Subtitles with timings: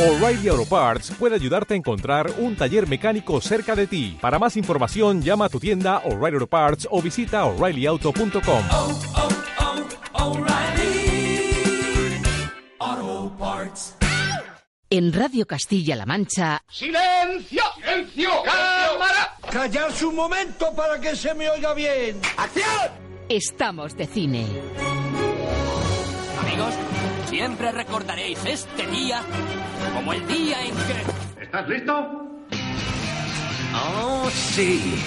[0.00, 4.16] O'Reilly Auto Parts puede ayudarte a encontrar un taller mecánico cerca de ti.
[4.18, 8.64] Para más información, llama a tu tienda O'Reilly Auto Parts o visita oreillyauto.com.
[8.72, 8.98] oh,
[12.80, 13.96] oh, Parts.
[14.88, 17.62] En Radio Castilla-La Mancha, ¡Silencio!
[17.74, 18.30] ¡Silencio!
[18.42, 19.36] ¡Cámara!
[19.52, 22.18] Callarse un momento para que se me oiga bien.
[22.38, 23.10] ¡Acción!
[23.30, 24.44] estamos de cine.
[27.40, 29.22] Siempre recordaréis este día
[29.94, 30.92] como el día en que...
[31.42, 31.94] ¿Estás listo?
[33.74, 35.02] ¡Oh, sí!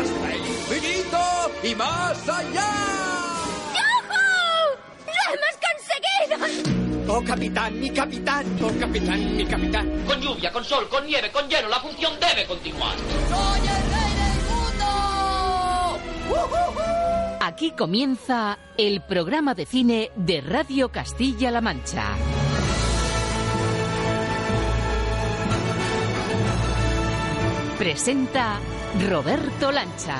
[0.00, 1.18] ¡Hasta el infinito
[1.62, 2.72] y más allá!
[5.06, 5.56] ¡Lo hemos
[6.26, 7.14] conseguido!
[7.14, 8.44] ¡Oh, capitán, mi capitán!
[8.60, 10.02] ¡Oh, capitán, mi capitán!
[10.08, 12.96] Con lluvia, con sol, con nieve, con hielo, la función debe continuar.
[13.30, 14.90] ¡Soy el rey del mundo!
[17.52, 22.16] Aquí comienza el programa de cine de Radio Castilla-La Mancha.
[27.76, 28.58] Presenta
[29.06, 30.16] Roberto Lancha.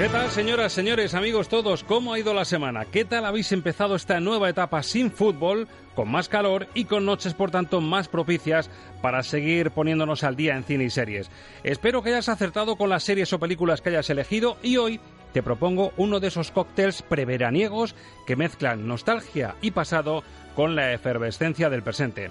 [0.00, 1.84] ¿Qué tal, señoras, señores, amigos todos?
[1.84, 2.86] ¿Cómo ha ido la semana?
[2.86, 7.34] ¿Qué tal habéis empezado esta nueva etapa sin fútbol, con más calor y con noches,
[7.34, 8.70] por tanto, más propicias
[9.02, 11.30] para seguir poniéndonos al día en cine y series?
[11.64, 15.00] Espero que hayas acertado con las series o películas que hayas elegido y hoy
[15.34, 17.94] te propongo uno de esos cócteles preveraniegos
[18.26, 20.24] que mezclan nostalgia y pasado
[20.56, 22.30] con la efervescencia del presente.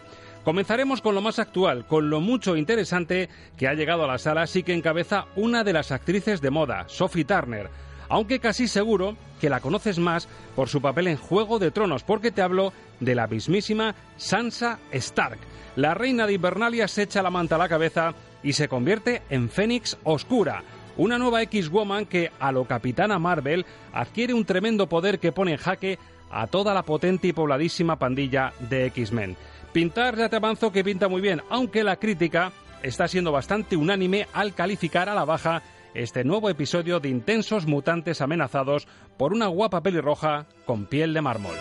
[0.49, 4.55] Comenzaremos con lo más actual, con lo mucho interesante que ha llegado a las salas
[4.55, 7.69] y que encabeza una de las actrices de moda, Sophie Turner.
[8.09, 12.31] Aunque casi seguro que la conoces más por su papel en Juego de Tronos, porque
[12.31, 15.37] te hablo de la mismísima Sansa Stark.
[15.75, 19.51] La reina de Invernalia se echa la manta a la cabeza y se convierte en
[19.51, 20.63] Fénix Oscura,
[20.97, 25.57] una nueva X-Woman que, a lo Capitana Marvel, adquiere un tremendo poder que pone en
[25.57, 25.99] jaque
[26.31, 29.37] a toda la potente y pobladísima pandilla de X-Men.
[29.73, 34.27] Pintar ya te avanzo que pinta muy bien, aunque la crítica está siendo bastante unánime
[34.33, 35.61] al calificar a la baja
[35.93, 38.87] este nuevo episodio de intensos mutantes amenazados
[39.17, 41.55] por una guapa pelirroja con piel de mármol.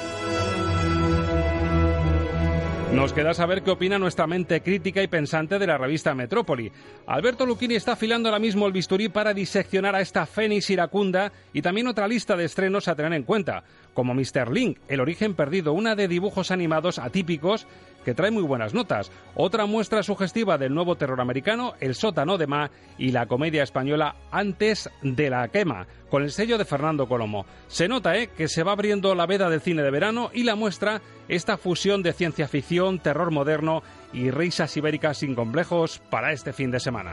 [2.92, 6.72] Nos queda saber qué opina nuestra mente crítica y pensante de la revista Metrópoli.
[7.06, 11.60] Alberto Lucchini está afilando ahora mismo el bisturí para diseccionar a esta Fénix iracunda y
[11.60, 14.50] también otra lista de estrenos a tener en cuenta, como Mr.
[14.50, 17.66] Link, El origen perdido, una de dibujos animados atípicos
[18.08, 19.12] que trae muy buenas notas.
[19.34, 24.16] Otra muestra sugestiva del nuevo terror americano, El sótano de Ma y la comedia española
[24.30, 27.44] Antes de la quema, con el sello de Fernando Colomo.
[27.66, 28.30] Se nota ¿eh?
[28.34, 32.02] que se va abriendo la veda del cine de verano y la muestra esta fusión
[32.02, 33.82] de ciencia ficción, terror moderno
[34.14, 37.12] y risas ibéricas sin complejos para este fin de semana.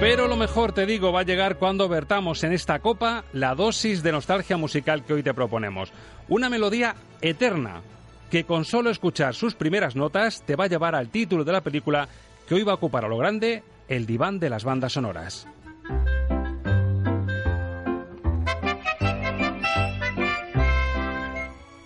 [0.00, 4.02] Pero lo mejor, te digo, va a llegar cuando vertamos en esta copa la dosis
[4.04, 5.92] de nostalgia musical que hoy te proponemos.
[6.28, 7.82] Una melodía eterna
[8.30, 11.62] que con solo escuchar sus primeras notas te va a llevar al título de la
[11.62, 12.08] película
[12.46, 15.46] que hoy va a ocupar a lo grande el diván de las bandas sonoras.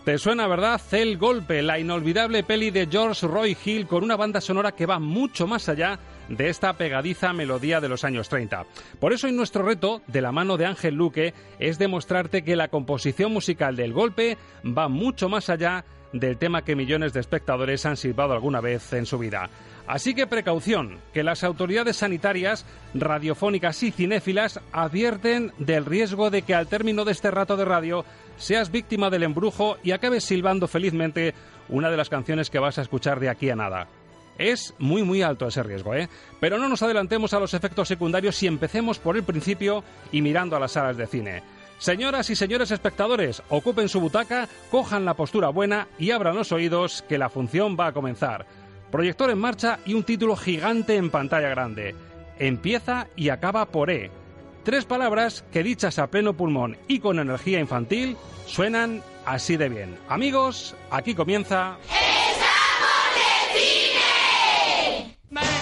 [0.05, 0.81] Te suena, ¿verdad?
[0.91, 4.99] El Golpe, la inolvidable peli de George Roy Hill con una banda sonora que va
[4.99, 8.67] mucho más allá de esta pegadiza melodía de los años 30.
[8.99, 12.67] Por eso hoy nuestro reto, de la mano de Ángel Luque, es demostrarte que la
[12.67, 17.97] composición musical del golpe va mucho más allá del tema que millones de espectadores han
[17.97, 19.49] silbado alguna vez en su vida.
[19.87, 22.65] Así que precaución, que las autoridades sanitarias,
[22.95, 28.05] radiofónicas y cinéfilas advierten del riesgo de que al término de este rato de radio
[28.37, 31.34] seas víctima del embrujo y acabes silbando felizmente
[31.69, 33.89] una de las canciones que vas a escuchar de aquí a nada.
[34.39, 36.09] Es muy muy alto ese riesgo, ¿eh?
[36.41, 40.56] Pero no nos adelantemos a los efectos secundarios y empecemos por el principio y mirando
[40.56, 41.43] a las salas de cine.
[41.82, 47.03] Señoras y señores espectadores, ocupen su butaca, cojan la postura buena y abran los oídos
[47.09, 48.47] que la función va a comenzar.
[48.93, 51.97] Proyector en marcha y un título gigante en pantalla grande.
[52.38, 54.12] Empieza y acaba por E.
[54.62, 59.99] Tres palabras que dichas a pleno pulmón y con energía infantil suenan así de bien.
[60.08, 61.78] Amigos, aquí comienza...
[65.31, 65.62] Make 'em laugh.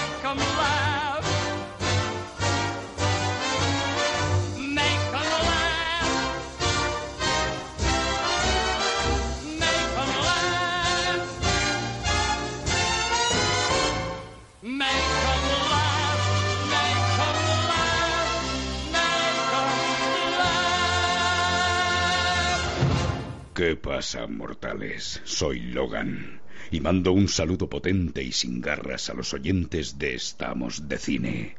[23.61, 25.21] ¿Qué pasa, mortales?
[25.25, 26.41] Soy Logan
[26.71, 31.57] y mando un saludo potente y sin garras a los oyentes de Estamos de Cine.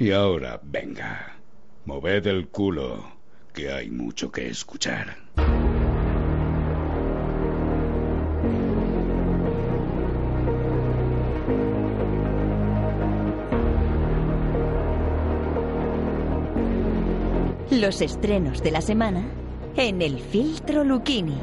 [0.00, 1.36] Y ahora, venga,
[1.84, 3.18] moved el culo,
[3.54, 5.16] que hay mucho que escuchar.
[17.70, 19.24] Los estrenos de la semana
[19.78, 21.38] en el filtro Lucchini.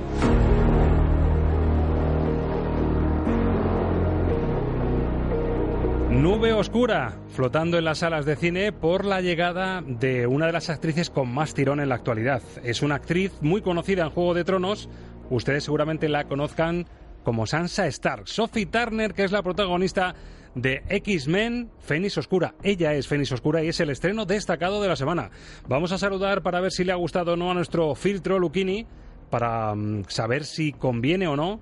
[6.10, 10.70] Nube oscura flotando en las salas de cine por la llegada de una de las
[10.70, 12.42] actrices con más tirón en la actualidad.
[12.64, 14.90] Es una actriz muy conocida en Juego de Tronos.
[15.30, 16.88] Ustedes seguramente la conozcan
[17.24, 18.28] como Sansa Stark.
[18.28, 20.14] Sophie Turner, que es la protagonista
[20.56, 22.56] de X-Men Fénix Oscura.
[22.64, 25.30] Ella es Fénix Oscura y es el estreno destacado de la semana.
[25.68, 28.88] Vamos a saludar para ver si le ha gustado o no a nuestro filtro Lucchini,
[29.30, 31.60] para mm, saber si conviene o no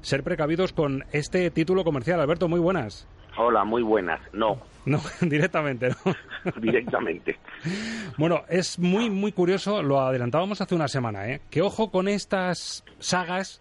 [0.00, 2.20] ser precavidos con este título comercial.
[2.20, 3.08] Alberto, muy buenas.
[3.36, 4.20] Hola, muy buenas.
[4.32, 4.60] No.
[4.86, 6.14] No, directamente, ¿no?
[6.60, 7.40] directamente.
[8.16, 11.40] Bueno, es muy, muy curioso, lo adelantábamos hace una semana, ¿eh?
[11.50, 13.60] Que ojo con estas sagas,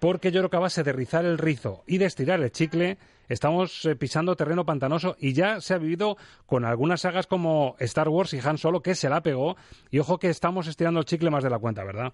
[0.00, 2.96] porque yo creo que a base de rizar el rizo y de estirar el chicle,
[3.32, 8.08] estamos eh, pisando terreno pantanoso y ya se ha vivido con algunas sagas como Star
[8.08, 9.56] Wars y Han Solo, que se la pegó,
[9.90, 12.12] y ojo que estamos estirando el chicle más de la cuenta, ¿verdad?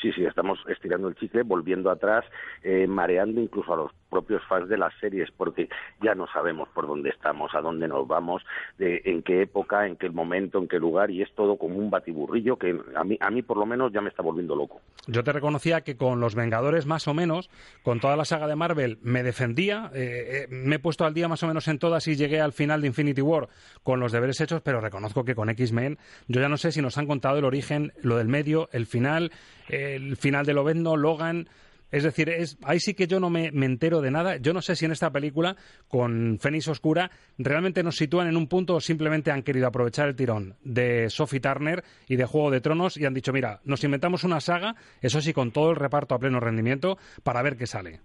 [0.00, 2.24] Sí, sí, estamos estirando el chicle, volviendo atrás,
[2.62, 5.68] eh, mareando incluso a los propios fans de las series, porque
[6.02, 8.42] ya no sabemos por dónde estamos, a dónde nos vamos,
[8.78, 11.90] de, en qué época, en qué momento, en qué lugar, y es todo como un
[11.90, 14.80] batiburrillo que a mí, a mí por lo menos ya me está volviendo loco.
[15.06, 17.50] Yo te reconocía que con Los Vengadores más o menos,
[17.82, 21.28] con toda la saga de Marvel, me defendía, eh, eh, me he puesto al día
[21.28, 23.48] más o menos en todas y llegué al final de Infinity War
[23.82, 25.98] con los deberes hechos, pero reconozco que con X-Men,
[26.28, 29.32] yo ya no sé si nos han contado el origen, lo del medio, el final,
[29.68, 31.48] el final de Lobezno, Logan.
[31.90, 34.36] Es decir, es, ahí sí que yo no me, entero de nada.
[34.36, 35.56] Yo no sé si en esta película,
[35.88, 40.16] con Fénix Oscura, realmente nos sitúan en un punto o simplemente han querido aprovechar el
[40.16, 44.24] tirón de Sophie Turner y de Juego de Tronos y han dicho, mira, nos inventamos
[44.24, 48.00] una saga, eso sí, con todo el reparto a pleno rendimiento, para ver qué sale.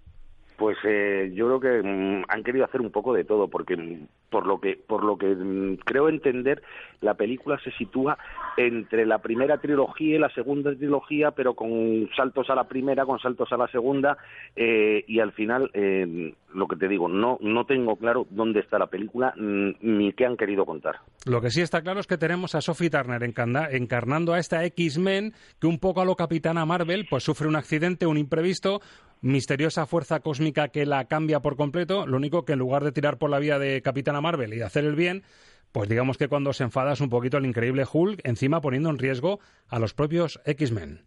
[0.61, 4.05] Pues eh, yo creo que mm, han querido hacer un poco de todo, porque mm,
[4.29, 6.61] por lo que por lo que mm, creo entender,
[7.01, 8.15] la película se sitúa
[8.57, 13.17] entre la primera trilogía y la segunda trilogía, pero con saltos a la primera, con
[13.17, 14.19] saltos a la segunda,
[14.55, 18.77] eh, y al final, eh, lo que te digo, no no tengo claro dónde está
[18.77, 20.97] la película ni qué han querido contar.
[21.25, 25.33] Lo que sí está claro es que tenemos a Sophie Turner encarnando a esta X-Men
[25.59, 28.79] que un poco a lo Capitana Marvel, pues sufre un accidente, un imprevisto,
[29.21, 32.05] misteriosa fuerza cósmica que la cambia por completo.
[32.05, 34.63] Lo único que en lugar de tirar por la vía de Capitana Marvel y de
[34.63, 35.23] hacer el bien,
[35.71, 38.97] pues digamos que cuando se enfada es un poquito el increíble Hulk, encima poniendo en
[38.97, 41.05] riesgo a los propios X-Men.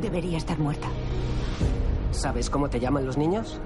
[0.00, 0.88] Debería estar muerta.
[2.10, 3.60] ¿Sabes cómo te llaman los niños?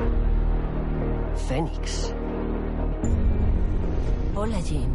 [1.48, 2.14] Fénix.
[4.34, 4.88] Hola, Jim.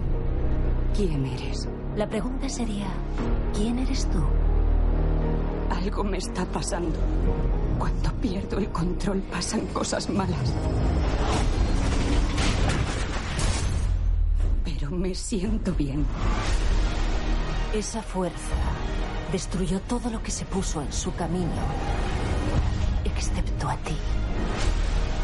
[0.95, 1.67] ¿Quién eres?
[1.95, 2.87] La pregunta sería,
[3.53, 4.23] ¿quién eres tú?
[5.77, 6.97] Algo me está pasando.
[7.77, 10.53] Cuando pierdo el control pasan cosas malas.
[14.63, 16.05] Pero me siento bien.
[17.73, 18.55] Esa fuerza
[19.31, 21.51] destruyó todo lo que se puso en su camino,
[23.03, 23.95] excepto a ti.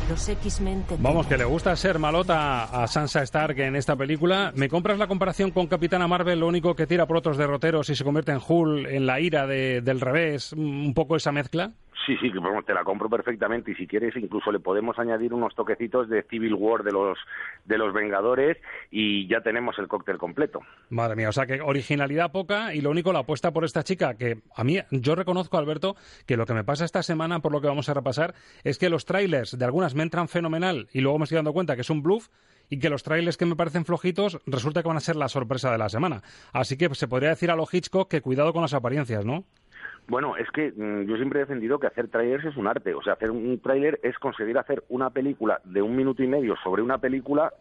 [0.10, 4.52] Los X-Men Vamos, que le gusta ser malota a Sansa Stark en esta película.
[4.56, 7.96] ¿Me compras la comparación con Capitana Marvel, lo único que tira por otros derroteros y
[7.96, 10.52] se convierte en Hulk, en la ira de, del revés?
[10.54, 11.74] ¿Un poco esa mezcla?
[12.06, 12.32] Sí, sí,
[12.66, 16.54] te la compro perfectamente y si quieres incluso le podemos añadir unos toquecitos de Civil
[16.54, 17.18] War de los
[17.66, 18.58] de los Vengadores
[18.90, 20.62] y ya tenemos el cóctel completo.
[20.90, 24.16] Madre mía, o sea que originalidad poca y lo único la apuesta por esta chica
[24.16, 27.62] que a mí yo reconozco Alberto que lo que me pasa esta semana por lo
[27.62, 31.20] que vamos a repasar es que los trailers de algunas me entran fenomenal y luego
[31.20, 32.30] me estoy dando cuenta que es un bluff
[32.70, 35.72] y que los trailers que me parecen flojitos resulta que van a ser la sorpresa
[35.72, 36.22] de la semana.
[36.54, 39.44] Así que se podría decir a lo Hitchcock que cuidado con las apariencias, ¿no?
[40.10, 42.94] Bueno, es que mm, yo siempre he defendido que hacer trailers es un arte.
[42.96, 46.56] O sea, hacer un trailer es conseguir hacer una película de un minuto y medio
[46.64, 47.54] sobre una película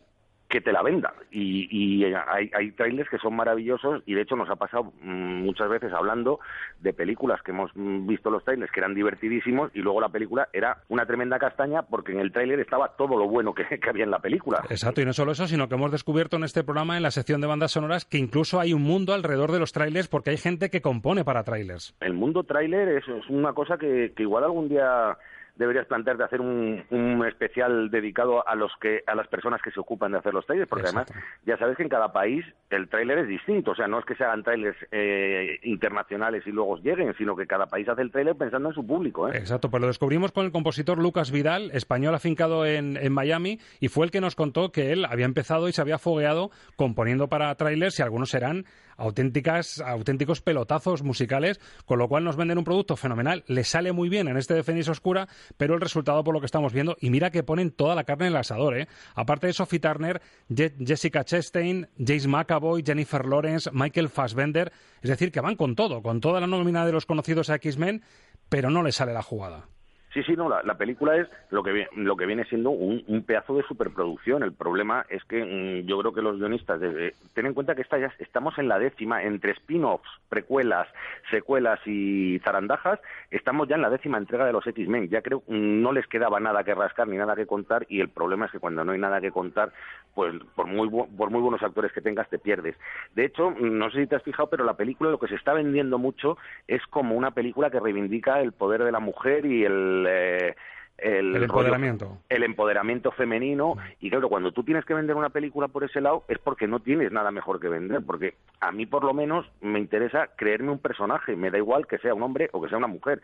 [0.49, 1.13] que te la venda.
[1.31, 5.43] Y, y hay, hay, trailers que son maravillosos y de hecho nos ha pasado mm,
[5.45, 6.41] muchas veces hablando
[6.81, 10.49] de películas que hemos mm, visto los trailers que eran divertidísimos y luego la película
[10.53, 14.05] era una tremenda castaña porque en el trailer estaba todo lo bueno que, que había
[14.05, 14.63] en la película.
[14.71, 17.41] Exacto, y no solo eso, sino que hemos descubierto en este programa, en la sección
[17.41, 20.71] de bandas sonoras, que incluso hay un mundo alrededor de los trailers porque hay gente
[20.71, 21.95] que compone para trailers.
[22.01, 25.19] El mundo trailer es, es una cosa que, que igual algún día
[25.59, 29.81] deberías plantearte hacer un, un, especial dedicado a los que a las personas que se
[29.81, 31.13] ocupan de hacer los trailers, porque Exacto.
[31.13, 34.05] además ya sabes que en cada país el trailer es distinto, o sea, no es
[34.05, 38.13] que se hagan trailers eh, internacionales y luego lleguen, sino que cada país hace el
[38.13, 39.29] trailer pensando en su público.
[39.29, 39.37] ¿eh?
[39.37, 43.89] Exacto, pues lo descubrimos con el compositor Lucas Vidal, español afincado en, en Miami, y
[43.89, 47.55] fue el que nos contó que él había empezado y se había fogueado componiendo para
[47.57, 48.65] trailers y algunos eran
[48.99, 53.45] auténticas, auténticos pelotazos musicales, con lo cual nos venden un producto fenomenal.
[53.47, 56.47] Le sale muy bien en este de Fénix Oscura, pero el resultado por lo que
[56.47, 58.89] estamos viendo, y mira que ponen toda la carne en el asador, ¿eh?
[59.15, 65.41] Aparte de Sophie Turner, Jessica Chastain, James McAvoy, Jennifer Lawrence, Michael Fassbender, es decir, que
[65.41, 68.03] van con todo, con toda la nómina de los conocidos X-Men,
[68.49, 69.69] pero no le sale la jugada.
[70.15, 73.63] Sí, sí, no, la, película es lo que, lo que viene siendo un, pedazo de
[73.65, 74.43] superproducción.
[74.43, 77.85] El problema es que mm, yo creo que los guionistas, deben ten en cuenta que
[77.91, 80.89] ya estamos en la décima, entre spin-offs, precuelas,
[81.31, 83.01] secuelas y zarandajas,
[83.31, 85.11] estamos ya en la décima entrega de los X-Men.
[85.11, 88.09] Ya creo mm, no les quedaba nada que rascar ni nada que contar y el
[88.09, 89.73] problema es que cuando no hay nada que contar,
[90.15, 92.77] pues por muy, por muy buenos actores que tengas te pierdes.
[93.15, 95.35] De hecho, mm, no sé si te has fijado, pero la película lo que se
[95.35, 99.65] está vendiendo mucho es como una película que reivindica el poder de la mujer y
[99.65, 100.55] el eh,
[100.99, 102.19] el, empoderamiento.
[102.29, 103.77] el empoderamiento femenino.
[104.01, 106.81] Y claro, cuando tú tienes que vender una película por ese lado es porque no
[106.81, 108.03] tienes nada mejor que vender.
[108.05, 111.37] Porque a mí, por lo menos, me interesa creerme un personaje.
[111.37, 113.23] Me da igual que sea un hombre o que sea una mujer.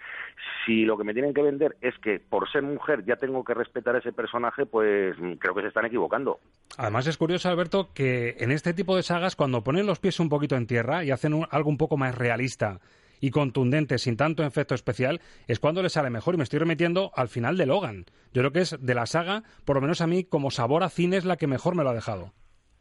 [0.64, 3.54] Si lo que me tienen que vender es que por ser mujer ya tengo que
[3.54, 6.38] respetar a ese personaje, pues creo que se están equivocando.
[6.78, 10.28] Además, es curioso, Alberto, que en este tipo de sagas, cuando ponen los pies un
[10.28, 12.80] poquito en tierra y hacen algo un poco más realista
[13.24, 16.34] y contundente, sin tanto efecto especial, es cuando le sale mejor.
[16.34, 18.04] Y me estoy remitiendo al final de Logan.
[18.34, 20.90] Yo creo que es de la saga, por lo menos a mí, como sabor a
[20.90, 22.32] cine, es la que mejor me lo ha dejado.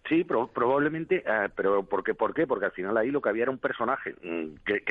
[0.10, 2.14] Sí, probablemente, eh, pero ¿por qué?
[2.14, 2.46] ¿por qué?
[2.46, 4.82] Porque al final ahí lo que había era un personaje mm, que,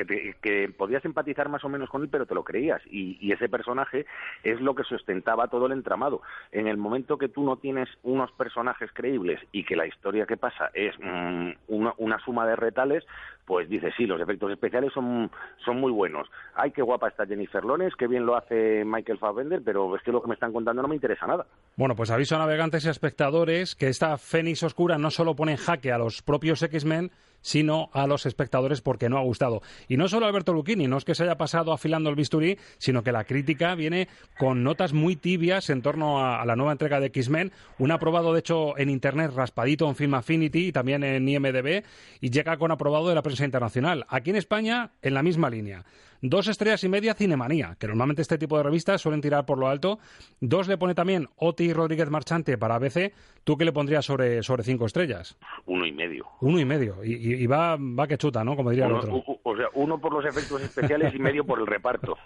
[0.41, 2.81] que, podías empatizar más o menos con él, pero te lo creías.
[2.87, 4.05] Y, ese personaje
[4.43, 6.21] es lo que sustentaba todo el entramado.
[6.51, 10.37] En el momento que tú no tienes unos personajes creíbles y que la historia que
[10.37, 13.05] pasa es mm, una, suma de retales,
[13.45, 15.29] pues dices, sí, los efectos especiales son,
[15.63, 16.29] son muy buenos.
[16.55, 20.11] Ay, qué guapa está Jennifer Lawrence, qué bien lo hace Michael Fassbender, pero es que
[20.11, 21.45] lo que me están contando no me interesa nada.
[21.75, 25.57] Bueno, pues aviso a navegantes y espectadores que esta Fénix Oscura no solo pone en
[25.57, 27.11] jaque a los propios X-Men,
[27.43, 29.61] sino a los espectadores porque no ha gustado.
[29.87, 33.03] Y no solo Alberto Lucchini, no es que se haya pasado afilando el bisturí, sino
[33.03, 34.07] que la crítica viene
[34.39, 38.39] con notas muy tibias en torno a, la nueva entrega de X-Men, un aprobado de
[38.39, 41.83] hecho en internet raspadito en Film Affinity y también en IMDB
[42.21, 44.05] y llega con aprobado de la prensa internacional.
[44.07, 45.83] Aquí en España, en la misma línea.
[46.25, 49.67] Dos estrellas y media Cinemanía, que normalmente este tipo de revistas suelen tirar por lo
[49.67, 49.99] alto.
[50.39, 53.11] Dos le pone también Oti Rodríguez Marchante para ABC.
[53.43, 55.37] ¿Tú qué le pondrías sobre, sobre cinco estrellas?
[55.65, 56.25] Uno y medio.
[56.39, 57.03] Uno y medio.
[57.03, 58.55] Y, va, va que chuta, ¿no?
[58.55, 59.21] Como diría el otro.
[59.43, 62.15] O, sea, uno por los efectos especiales y medio por el reparto.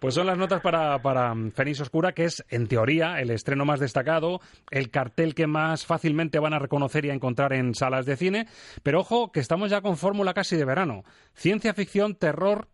[0.00, 3.80] Pues son las notas para, para Fénix Oscura, que es, en teoría, el estreno más
[3.80, 8.16] destacado, el cartel que más fácilmente van a reconocer y a encontrar en salas de
[8.16, 8.46] cine.
[8.82, 11.04] Pero ojo, que estamos ya con fórmula casi de verano.
[11.34, 12.68] Ciencia ficción, terror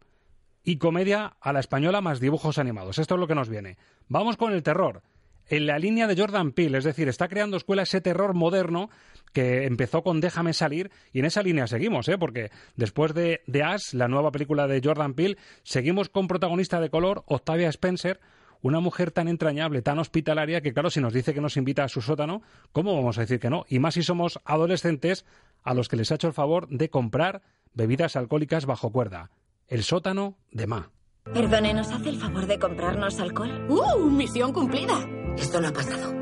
[0.67, 2.99] y comedia a la española más dibujos animados.
[2.99, 3.79] Esto es lo que nos viene.
[4.09, 5.01] Vamos con el terror.
[5.49, 8.91] En la línea de Jordan Peele, es decir, está creando escuela ese terror moderno
[9.33, 12.19] que empezó con Déjame salir y en esa línea seguimos, ¿eh?
[12.19, 16.91] porque después de, de Ash, la nueva película de Jordan Peele, seguimos con protagonista de
[16.91, 18.19] color Octavia Spencer,
[18.61, 21.89] una mujer tan entrañable, tan hospitalaria, que claro, si nos dice que nos invita a
[21.89, 22.43] su sótano,
[22.73, 23.67] ¿cómo vamos a decir que no?
[23.69, 25.27] Y más si somos adolescentes
[25.63, 27.43] a los que les ha hecho el favor de comprar
[27.73, 29.31] bebidas alcohólicas bajo cuerda.
[29.69, 30.91] El sótano de Ma.
[31.25, 33.67] Perdone, ¿nos hace el favor de comprarnos alcohol?
[33.69, 34.09] ¡Uh!
[34.09, 35.05] Misión cumplida.
[35.37, 36.15] Esto no ha pasado.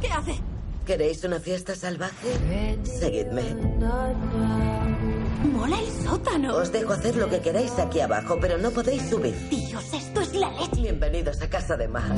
[0.00, 0.40] ¿Qué hace?
[0.86, 2.38] ¿Queréis una fiesta salvaje?
[2.84, 3.42] Seguidme.
[5.52, 6.56] Mola el sótano.
[6.56, 9.34] Os dejo hacer lo que queráis aquí abajo, pero no podéis subir.
[9.50, 10.80] Dios, esto es la leche.
[10.80, 12.14] Bienvenidos a casa de Ma.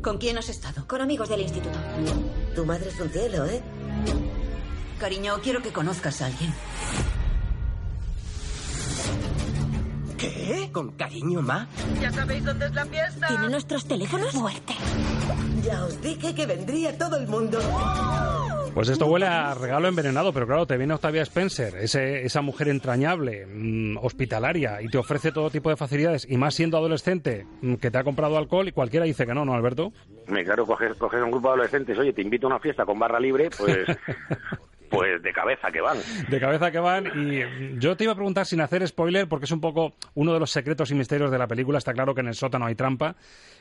[0.00, 0.86] ¿Con quién has estado?
[0.86, 1.78] Con amigos del instituto.
[2.54, 3.60] Tu madre es un cielo, ¿eh?
[5.00, 6.54] Cariño, quiero que conozcas a alguien.
[10.16, 10.68] ¿Qué?
[10.72, 11.68] ¿Con cariño, Ma?
[12.00, 13.28] ¿Ya sabéis dónde es la fiesta?
[13.28, 14.32] ¿Tiene nuestros teléfonos?
[14.32, 14.74] Fuerte.
[15.62, 17.58] Ya os dije que vendría todo el mundo.
[18.74, 23.46] Pues esto huele a regalo envenenado, pero claro, te viene Octavia Spencer, esa mujer entrañable,
[23.46, 27.90] mm, hospitalaria, y te ofrece todo tipo de facilidades, y más siendo adolescente, mm, que
[27.90, 29.92] te ha comprado alcohol, y cualquiera dice que no, ¿no, Alberto?
[30.28, 32.98] Me claro, coges, coges un grupo de adolescentes, oye, te invito a una fiesta con
[32.98, 33.78] barra libre, pues
[34.90, 35.98] Pues de cabeza que van.
[36.28, 37.06] De cabeza que van.
[37.16, 40.40] Y yo te iba a preguntar sin hacer spoiler, porque es un poco uno de
[40.40, 41.78] los secretos y misterios de la película.
[41.78, 43.16] Está claro que en el sótano hay trampa.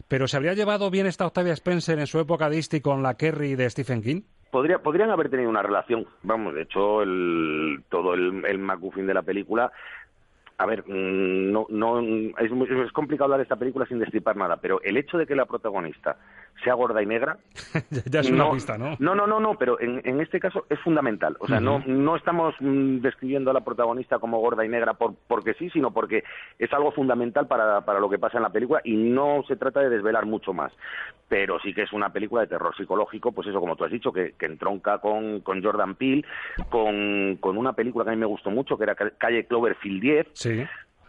[0.07, 3.55] Pero ¿se habría llevado bien esta Octavia Spencer en su época de con la Kerry
[3.55, 4.21] de Stephen King?
[4.51, 6.05] Podría, podrían haber tenido una relación.
[6.23, 9.71] Vamos, de hecho, el, todo el, el MacGuffin de la película
[10.59, 14.35] A ver, mm, no, no, es, muy- es complicado hablar de esta película sin destripar
[14.35, 16.17] nada, pero el hecho de que la protagonista
[16.63, 17.37] sea gorda y negra
[18.09, 18.95] ya es una no, pista, ¿no?
[18.97, 21.37] No, no, no, no, pero en, en este caso es fundamental.
[21.39, 25.53] O sea, no, estamos mm, describiendo a la protagonista como gorda y negra por, porque
[25.53, 26.23] sí, sino porque
[26.57, 29.81] es algo fundamental para, para lo que pasa en la película y no se trata
[29.81, 30.73] de desvelar mucho más.
[31.29, 34.11] Pero sí que es una película de terror psicológico, pues eso, como tú has dicho,
[34.13, 36.25] que, que entronca con, con Jordan Peele,
[36.69, 40.01] con, con una película que a mí me gustó mucho, que era Ca- Calle Cloverfield
[40.01, 40.46] 10, Sí.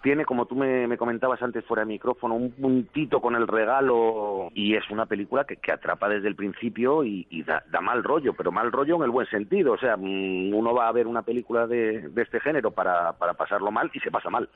[0.02, 4.48] Tiene, como tú me, me comentabas antes fuera de micrófono, un puntito con el regalo
[4.54, 8.04] y es una película que, que atrapa desde el principio y, y da, da mal
[8.04, 9.72] rollo, pero mal rollo en el buen sentido.
[9.72, 13.34] O sea, mm, uno va a ver una película de, de este género para, para
[13.34, 14.48] pasarlo mal y se pasa mal.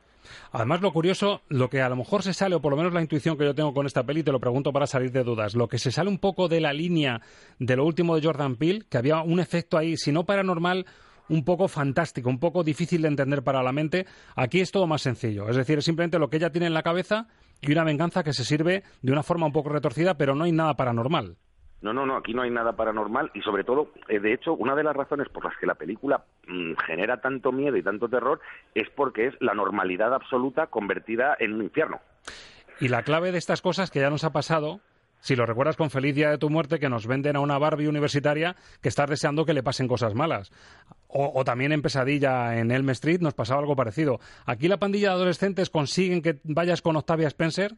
[0.52, 3.02] Además, lo curioso, lo que a lo mejor se sale, o por lo menos la
[3.02, 5.68] intuición que yo tengo con esta peli, te lo pregunto para salir de dudas, lo
[5.68, 7.20] que se sale un poco de la línea
[7.58, 10.86] de lo último de Jordan Peele, que había un efecto ahí, si no paranormal,
[11.32, 15.00] un poco fantástico, un poco difícil de entender para la mente, aquí es todo más
[15.00, 15.48] sencillo.
[15.48, 17.26] Es decir, es simplemente lo que ella tiene en la cabeza
[17.62, 20.52] y una venganza que se sirve de una forma un poco retorcida, pero no hay
[20.52, 21.36] nada paranormal.
[21.80, 24.76] No, no, no, aquí no hay nada paranormal y sobre todo, eh, de hecho, una
[24.76, 28.40] de las razones por las que la película mm, genera tanto miedo y tanto terror
[28.74, 32.00] es porque es la normalidad absoluta convertida en un infierno.
[32.78, 34.80] Y la clave de estas cosas que ya nos ha pasado,
[35.22, 37.86] si lo recuerdas con Feliz Día de tu Muerte, que nos venden a una Barbie
[37.86, 40.50] universitaria que está deseando que le pasen cosas malas.
[41.06, 44.18] O, o también en Pesadilla en Elm Street nos pasaba algo parecido.
[44.44, 47.76] Aquí la pandilla de adolescentes consiguen que vayas con Octavia Spencer.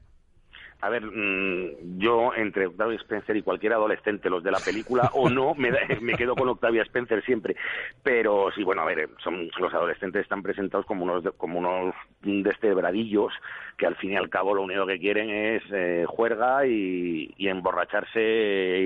[0.84, 5.30] A ver, mm, yo entre Octavia Spencer y cualquier adolescente, los de la película o
[5.30, 7.56] no, me, da- me quedo con Octavia Spencer siempre.
[8.02, 13.32] Pero sí, bueno, a ver, son, los adolescentes están presentados como unos, como unos destebradillos
[13.78, 17.48] que al fin y al cabo lo único que quieren es eh, juerga y, y
[17.48, 18.20] emborracharse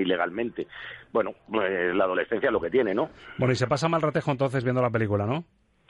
[0.01, 0.67] ilegalmente.
[1.11, 3.09] Bueno, pues la adolescencia es lo que tiene, ¿no?
[3.37, 5.43] Bueno, y se pasa mal ratejo entonces viendo la película, ¿no?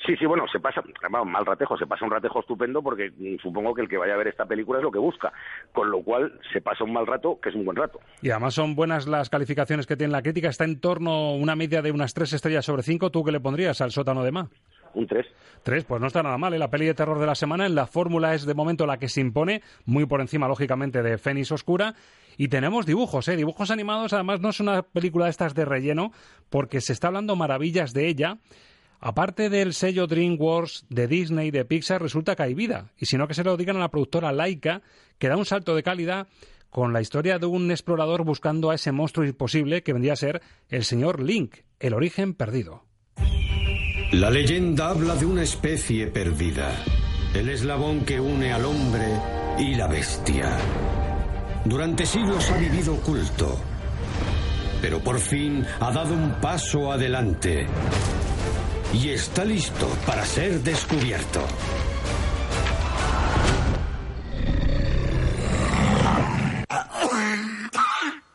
[0.06, 3.42] Sí, sí, bueno, se pasa, vamos, mal ratejo, se pasa un ratejo estupendo porque mm,
[3.42, 5.32] supongo que el que vaya a ver esta película es lo que busca,
[5.74, 8.00] con lo cual se pasa un mal rato que es un buen rato.
[8.22, 10.50] Y además son buenas las calificaciones que tiene la crítica.
[10.50, 13.10] Está en torno a una media de unas tres estrellas sobre cinco.
[13.12, 14.50] ¿Tú qué le pondrías al sótano de Ma?
[14.94, 15.26] Un 3.
[15.64, 16.54] Tres, pues no está nada mal.
[16.54, 16.60] ¿eh?
[16.60, 19.10] La peli de terror de la semana en la fórmula es de momento la que
[19.10, 21.94] se impone, muy por encima, lógicamente, de Fénix Oscura.
[22.38, 23.36] Y tenemos dibujos, ¿eh?
[23.36, 24.14] Dibujos animados.
[24.14, 26.12] Además, no es una película de estas de relleno,
[26.50, 28.38] porque se está hablando maravillas de ella.
[29.02, 32.92] Aparte del sello DreamWorks, de Disney, de Pixar, resulta que hay vida.
[32.98, 34.82] Y si no, que se lo digan a la productora Laika,
[35.18, 36.28] que da un salto de calidad
[36.70, 40.42] con la historia de un explorador buscando a ese monstruo imposible que vendría a ser
[40.68, 42.84] el señor Link, el origen perdido.
[44.12, 46.72] La leyenda habla de una especie perdida,
[47.34, 49.08] el eslabón que une al hombre
[49.58, 50.58] y la bestia.
[51.66, 53.60] Durante siglos ha vivido oculto,
[54.82, 57.68] pero por fin ha dado un paso adelante
[58.94, 61.46] y está listo para ser descubierto.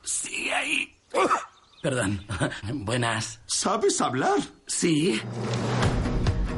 [0.03, 0.95] Sí, ahí.
[1.83, 2.21] Perdón.
[2.73, 3.41] Buenas.
[3.47, 4.39] ¿Sabes hablar?
[4.67, 5.21] Sí.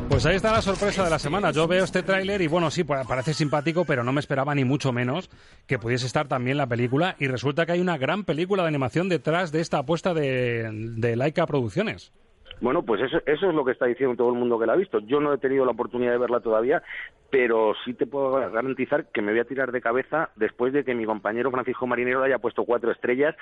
[0.09, 1.51] Pues ahí está la sorpresa de la semana.
[1.51, 4.65] Yo veo este tráiler y bueno, sí, pa- parece simpático, pero no me esperaba ni
[4.65, 5.29] mucho menos
[5.67, 7.17] que pudiese estar también la película.
[7.19, 11.17] Y resulta que hay una gran película de animación detrás de esta apuesta de, de
[11.17, 12.13] Laika Producciones.
[12.61, 14.77] Bueno, pues eso, eso es lo que está diciendo todo el mundo que la ha
[14.77, 14.99] visto.
[15.01, 16.83] Yo no he tenido la oportunidad de verla todavía,
[17.31, 20.95] pero sí te puedo garantizar que me voy a tirar de cabeza después de que
[20.95, 23.35] mi compañero Francisco Marinero le haya puesto cuatro estrellas,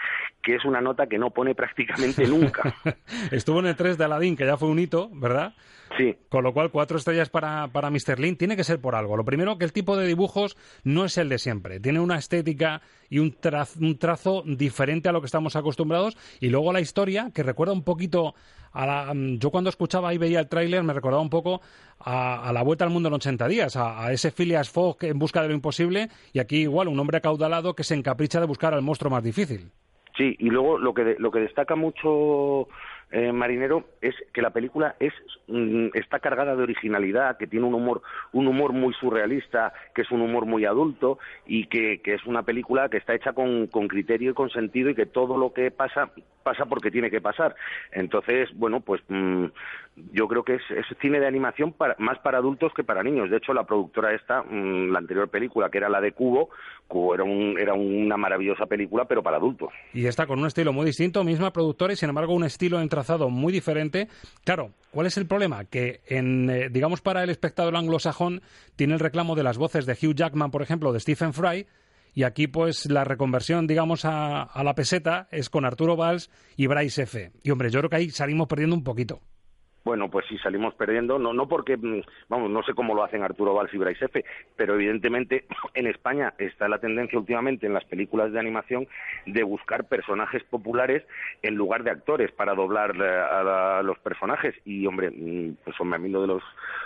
[0.43, 2.75] que es una nota que no pone prácticamente nunca.
[3.31, 5.55] Estuvo en el 3 de Aladdin, que ya fue un hito, ¿verdad?
[5.99, 6.17] Sí.
[6.29, 8.19] Con lo cual, cuatro estrellas para, para Mr.
[8.19, 9.17] Lin tiene que ser por algo.
[9.17, 11.79] Lo primero, que el tipo de dibujos no es el de siempre.
[11.79, 16.17] Tiene una estética y un, traz- un trazo diferente a lo que estamos acostumbrados.
[16.41, 18.35] Y luego la historia, que recuerda un poquito
[18.73, 19.15] a la...
[19.15, 21.61] mm, Yo cuando escuchaba y veía el tráiler me recordaba un poco
[22.05, 25.43] a, a La Vuelta al Mundo en 80 días, a, ese Phileas Fogg en busca
[25.43, 26.09] de lo imposible.
[26.33, 29.71] Y aquí igual, un hombre acaudalado que se encapricha de buscar al monstruo más difícil.
[30.17, 32.69] Sí, y luego lo que, lo que destaca mucho
[33.15, 35.13] eh, Marinero es que la película es
[35.47, 40.11] mm, está cargada de originalidad, que tiene un humor un humor muy surrealista, que es
[40.11, 43.87] un humor muy adulto y que, que es una película que está hecha con, con
[43.87, 46.11] criterio y con sentido y que todo lo que pasa
[46.45, 47.57] pasa porque tiene que pasar.
[47.91, 49.47] Entonces, bueno, pues mm,
[50.13, 53.31] yo creo que es, es cine de animación para, más para adultos que para niños.
[53.31, 56.51] De hecho, la productora esta, mm, la anterior película, que era la de Cubo,
[56.87, 59.71] Cubo era, un, era una maravillosa película, pero para adultos.
[59.93, 62.89] Y está con un estilo muy distinto, misma productora y sin embargo un estilo en
[63.31, 64.09] muy diferente.
[64.45, 65.65] Claro, ¿cuál es el problema?
[65.65, 68.43] Que en, eh, digamos para el espectador anglosajón
[68.77, 71.67] tiene el reclamo de las voces de Hugh Jackman, por ejemplo, de Stephen Fry,
[72.15, 76.67] y aquí pues la reconversión, digamos, a, a la peseta es con Arturo Valls y
[76.67, 77.33] Bryce F.
[77.43, 79.21] Y hombre, yo creo que ahí salimos perdiendo un poquito.
[79.85, 83.23] Bueno, pues sí, salimos perdiendo, no, no porque, mm, vamos, no sé cómo lo hacen
[83.23, 84.25] Arturo Valls y Bryce F.,
[84.57, 85.45] pero evidentemente
[85.75, 88.89] en España está la tendencia últimamente en las películas de animación
[89.27, 91.05] de buscar personajes populares
[91.43, 94.55] en lugar de actores para doblar eh, a, los personajes.
[94.65, 96.43] Y, hombre, mm, pues hombre, a mí lo de los,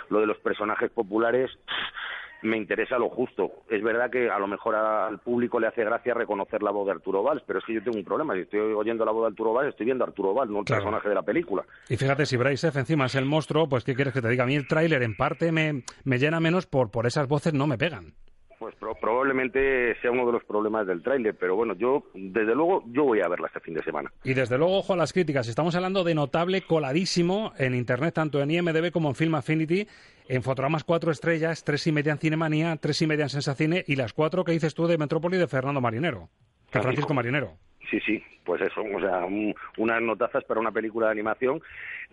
[0.09, 1.49] lo de los personajes populares
[2.41, 3.51] me interesa lo justo.
[3.69, 6.93] Es verdad que a lo mejor al público le hace gracia reconocer la voz de
[6.93, 8.33] Arturo Valls, pero es que yo tengo un problema.
[8.35, 10.65] Si estoy oyendo la voz de Arturo Valls, estoy viendo a Arturo Valls, no el
[10.65, 10.83] Claro.
[10.83, 11.63] personaje de la película.
[11.89, 12.79] Y fíjate, si Bryce F.
[12.79, 14.43] encima es el monstruo, pues ¿qué quieres que te diga?
[14.43, 17.67] A mí el tráiler en parte me, me llena menos por, por esas voces no
[17.67, 18.13] me pegan.
[18.57, 22.83] Pues pro- probablemente sea uno de los problemas del tráiler, pero bueno, yo, desde luego,
[22.87, 24.11] yo voy a verla este fin de semana.
[24.25, 25.47] Y desde luego, ojo a las críticas.
[25.47, 29.87] Estamos hablando de notable coladísimo en Internet, tanto en IMDB como en Film Affinity.
[30.29, 33.95] En Fotogramas cuatro estrellas, tres y media en Cinemanía, tres y media en Sensacine y
[33.95, 36.29] las cuatro que dices tú de Metrópoli de Fernando Marinero.
[36.71, 37.57] De Francisco Marinero.
[37.89, 41.61] Sí, sí, pues eso, o sea, un- unas notazas para una película de animación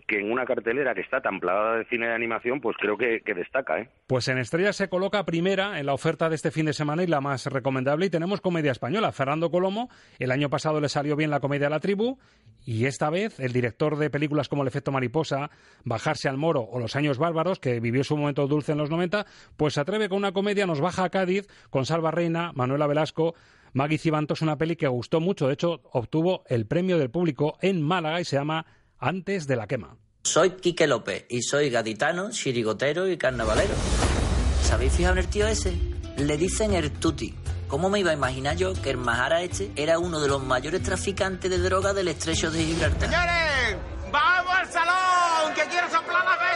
[0.07, 3.21] que en una cartelera que está tan plagada de cine de animación, pues creo que,
[3.35, 3.89] destaca, ¿eh?
[4.07, 7.07] Pues en Estrellas se coloca primera en la oferta de este fin de semana y
[7.07, 8.05] la más recomendable.
[8.05, 9.11] Y tenemos comedia española.
[9.11, 12.17] Fernando Colomo, el año pasado le salió bien la comedia La Tribu.
[12.65, 15.49] Y esta vez, el director de películas como El efecto mariposa,
[15.83, 19.25] Bajarse al moro o Los años bárbaros, que vivió su momento dulce en los 90,
[19.57, 23.35] pues se atreve con una comedia, nos baja a Cádiz con Salva Reina, Manuela Velasco,
[23.77, 25.45] Maggie Cibantos, una peli que gustó mucho.
[25.45, 28.65] De hecho, obtuvo el premio del público en Málaga y se llama
[28.97, 29.97] Antes de la quema.
[30.23, 33.75] Soy Quique López y soy gaditano, chirigotero y carnavalero.
[34.63, 35.77] ¿Sabéis fijado en el tío ese?
[36.17, 37.35] Le dicen el tuti.
[37.67, 40.81] ¿Cómo me iba a imaginar yo que el Mahara este era uno de los mayores
[40.81, 43.09] traficantes de droga del estrecho de Gibraltar?
[43.11, 43.77] ¡Señores!
[44.11, 45.53] ¡Vamos al salón!
[45.53, 46.46] ¡Que quiero soplar la vela!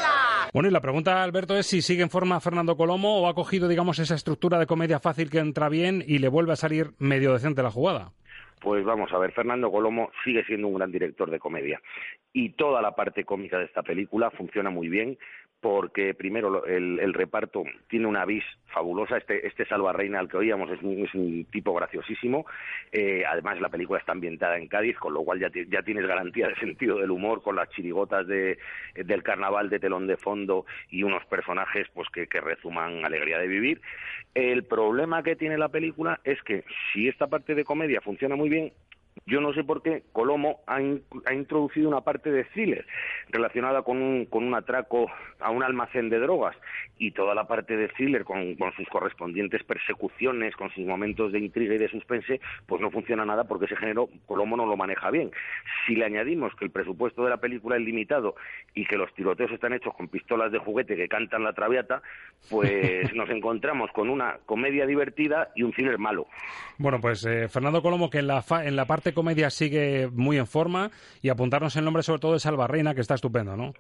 [0.54, 3.70] Bueno, y la pregunta, Alberto, es si sigue en forma Fernando Colomo o ha cogido,
[3.70, 7.32] digamos, esa estructura de comedia fácil que entra bien y le vuelve a salir medio
[7.32, 8.12] decente la jugada.
[8.60, 11.82] Pues vamos a ver, Fernando Colomo sigue siendo un gran director de comedia
[12.34, 15.18] y toda la parte cómica de esta película funciona muy bien
[15.62, 18.44] porque primero el, el reparto tiene una vis
[18.74, 22.46] fabulosa, este, este Salva Reina al que oíamos es un, tipo graciosísimo,
[22.92, 26.56] Eh, además la película está ambientada en Cádiz, con lo cual ya tienes garantía de
[26.56, 28.58] sentido del humor con las chirigotas de,
[28.96, 33.48] del carnaval de telón de fondo y unos personajes pues que, que rezuman alegría de
[33.48, 33.82] vivir.
[34.34, 38.50] El problema que tiene la película es que si esta parte de comedia funciona muy
[38.50, 38.72] bien,
[39.26, 42.86] yo no sé por qué Colomo ha, in- ha introducido una parte de thriller
[43.30, 45.08] relacionada con un, con un atraco
[45.40, 46.56] a un almacén de drogas
[46.98, 51.40] y toda la parte de thriller con, con sus correspondientes persecuciones, con sus momentos de
[51.40, 55.10] intriga y de suspense, pues no funciona nada porque ese género Colomo no lo maneja
[55.12, 55.32] bien.
[55.86, 58.36] Si le añadimos que el presupuesto de la película es limitado
[58.74, 62.02] y que los tiroteos están hechos con pistolas de juguete que cantan la traviata,
[62.50, 66.28] pues nos encontramos con una comedia divertida y un thriller malo.
[66.78, 70.38] Bueno, pues eh, Fernando Colomo, que en la, fa- en la parte comedia sigue muy
[70.38, 73.74] en forma, y apuntarnos el nombre sobre todo de Salva Reina, que está estupendo, ¿no?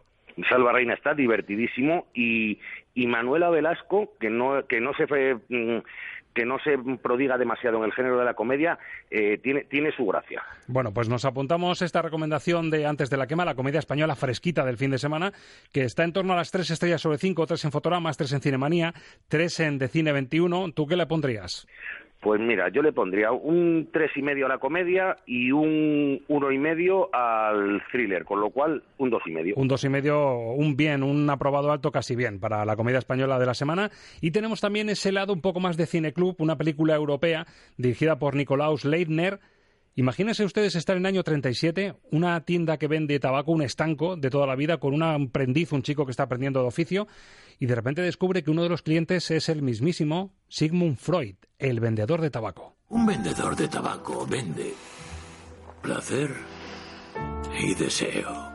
[0.49, 2.59] Salva Reina está divertidísimo y,
[2.95, 5.05] y Manuela Velasco, que no, que no se
[5.49, 5.81] mm,
[6.33, 8.79] que no se prodiga demasiado en el género de la comedia,
[9.09, 10.41] eh, tiene, tiene su gracia.
[10.67, 14.65] Bueno, pues nos apuntamos esta recomendación de Antes de la quema, la comedia española fresquita
[14.65, 15.33] del fin de semana,
[15.73, 18.41] que está en torno a las tres estrellas sobre cinco, tres en Fotogramas, tres en
[18.41, 18.93] Cinemanía,
[19.27, 20.71] tres en De Cine 21.
[20.71, 21.67] ¿Tú qué le pondrías?
[22.21, 26.51] Pues mira, yo le pondría un tres y medio a la comedia y un uno
[26.51, 29.55] y medio al thriller, con lo cual un dos y medio.
[29.57, 33.39] Un dos y medio, un bien, un aprobado alto casi bien para la comedia española
[33.39, 33.89] de la semana.
[34.21, 38.35] Y tenemos también ese lado un poco más de cineclub, una película europea dirigida por
[38.35, 39.39] Nikolaus Leitner.
[39.95, 44.29] Imagínense ustedes estar en el año 37, una tienda que vende tabaco, un estanco de
[44.29, 47.07] toda la vida, con un aprendiz, un chico que está aprendiendo de oficio,
[47.59, 51.81] y de repente descubre que uno de los clientes es el mismísimo Sigmund Freud, el
[51.81, 52.77] vendedor de tabaco.
[52.87, 54.73] Un vendedor de tabaco vende
[55.81, 56.31] placer
[57.59, 58.49] y deseo.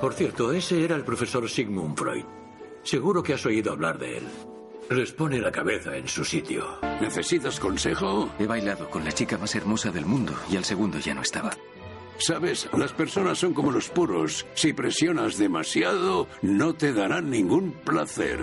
[0.00, 2.24] Por cierto, ese era el profesor Sigmund Freud.
[2.82, 4.24] Seguro que has oído hablar de él.
[4.90, 6.78] Les pone la cabeza en su sitio.
[7.00, 8.30] ¿Necesitas consejo?
[8.38, 11.52] He bailado con la chica más hermosa del mundo y al segundo ya no estaba.
[12.18, 14.46] Sabes, las personas son como los puros.
[14.54, 18.38] Si presionas demasiado, no te darán ningún placer.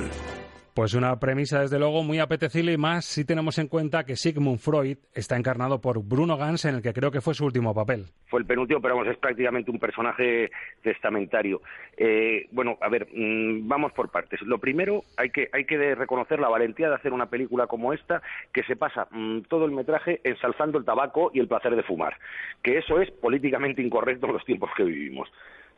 [0.82, 4.58] Pues una premisa, desde luego, muy apetecible y más si tenemos en cuenta que Sigmund
[4.58, 8.06] Freud está encarnado por Bruno Gans, en el que creo que fue su último papel.
[8.26, 10.50] Fue el penúltimo, pero vamos, es prácticamente un personaje
[10.82, 11.62] testamentario.
[11.96, 14.42] Eh, bueno, a ver, mm, vamos por partes.
[14.42, 18.24] Lo primero, hay que, hay que reconocer la valentía de hacer una película como esta,
[18.52, 22.18] que se pasa mm, todo el metraje ensalzando el tabaco y el placer de fumar.
[22.64, 25.32] Que eso es políticamente incorrecto en los tiempos que vivimos.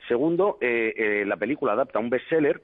[0.08, 2.62] Segundo, eh, eh, la película adapta un bestseller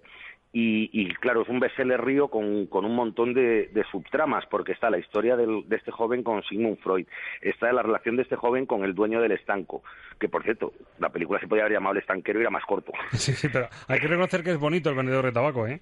[0.52, 4.72] Y, y, claro, es un bestseller río con, con un montón de, de, subtramas, porque
[4.72, 7.06] está la historia del, de este joven con Sigmund Freud,
[7.42, 9.84] está la relación de este joven con el dueño del estanco,
[10.20, 12.92] que por cierto, la película se podía haber llamado El estanquero y era más corto.
[13.12, 15.82] Sí, sí, pero hay que reconocer que es bonito el vendedor de tabaco, ¿eh?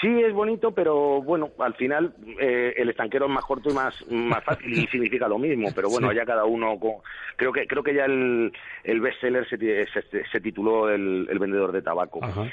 [0.00, 3.94] Sí, es bonito, pero bueno, al final eh, el estanquero es más corto y más,
[4.10, 6.16] más fácil y significa lo mismo, pero bueno, sí.
[6.16, 6.78] ya cada uno...
[6.78, 6.94] Con...
[7.36, 8.52] Creo que creo que ya el,
[8.84, 12.22] el bestseller se, se, se tituló el, el vendedor de tabaco.
[12.22, 12.50] Ajá.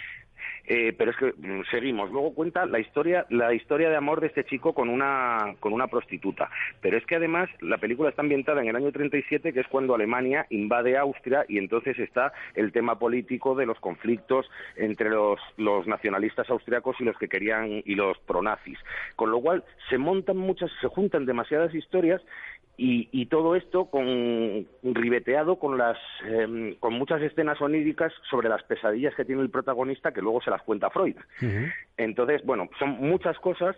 [0.68, 2.12] Eh, pero es que mm, seguimos.
[2.12, 5.88] Luego cuenta la historia, la historia de amor de este chico con una, con una
[5.88, 6.50] prostituta.
[6.82, 9.96] Pero es que además la película está ambientada en el año 37, que es cuando
[9.96, 15.88] Alemania invade Austria y entonces está el tema político de los conflictos entre los, los
[15.88, 18.80] nacionalistas austriacos y los que querían y los pronazis.
[19.16, 22.22] Con lo cual se montan muchas, se juntan demasiadas historias
[22.78, 28.64] y, y, todo esto con ribeteado con las eh, con muchas escenas oníricas sobre las
[28.64, 31.16] pesadillas que tiene el protagonista que luego se las cuenta Freud.
[31.42, 31.74] Uh -huh.
[31.98, 33.78] Entonces, bueno, son muchas cosas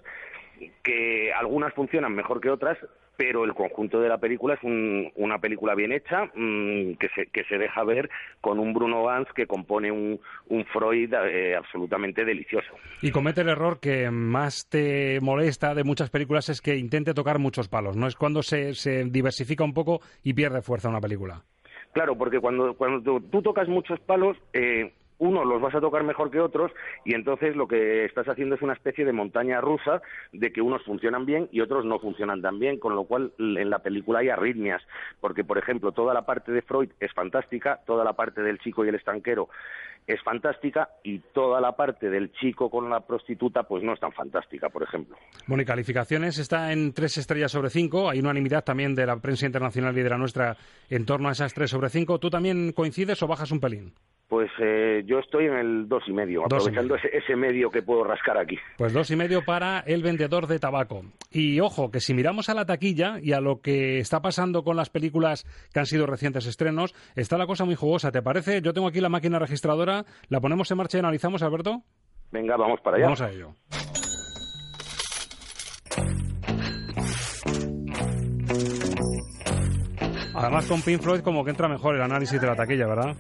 [0.84, 2.78] que algunas funcionan mejor que otras,
[3.18, 7.26] pero el conjunto de la película es un, una película bien hecha mmm, que, se,
[7.28, 12.24] que se deja ver con un Bruno Gantz que compone un, un Freud eh, absolutamente
[12.24, 12.72] delicioso.
[13.02, 17.40] Y comete el error que más te molesta de muchas películas es que intente tocar
[17.40, 18.08] muchos palos, ¿no?
[18.08, 21.44] Es cuando se, se diversifica un poco y pierde fuerza una película.
[21.94, 26.04] Claro, porque cuando, cuando tú, tú tocas muchos palos, eh, unos los vas a tocar
[26.04, 26.72] mejor que otros
[27.06, 30.02] y entonces lo que estás haciendo es una especie de montaña rusa
[30.32, 33.70] de que unos funcionan bien y otros no funcionan tan bien, con lo cual en
[33.70, 34.82] la película hay arritmias,
[35.20, 38.86] porque por ejemplo toda la parte de Freud es fantástica, toda la parte del chico
[38.86, 39.50] y el estanquero
[40.08, 44.14] es fantástica y toda la parte del chico con la prostituta pues no es tan
[44.14, 45.18] fantástica, por ejemplo.
[45.48, 48.10] Bueno, y calificaciones está en tres estrellas sobre cinco.
[48.10, 50.56] Hay unanimidad también de la prensa internacional y de la nuestra
[50.90, 52.20] en torno a esas tres sobre cinco.
[52.20, 53.94] ¿Tú también coincides o bajas un pelín?
[54.28, 58.04] Pues eh, yo estoy en el dos y medio, aprovechando ese, ese, medio que puedo
[58.04, 58.58] rascar aquí.
[58.78, 61.04] Pues dos y medio para el vendedor de tabaco.
[61.32, 64.76] Y ojo, que si miramos a la taquilla y a lo que está pasando con
[64.76, 68.12] las películas que han sido recientes estrenos, está la cosa muy jugosa.
[68.12, 68.62] ¿Te parece?
[68.62, 71.84] Yo tengo aquí la máquina registradora, la ponemos en marcha y analizamos, Alberto.
[72.32, 73.06] Venga, vamos para allá.
[73.06, 73.54] Vamos a ello.
[80.36, 83.16] Además con Pink Floyd como que entra mejor el análisis de la taquilla, ¿verdad?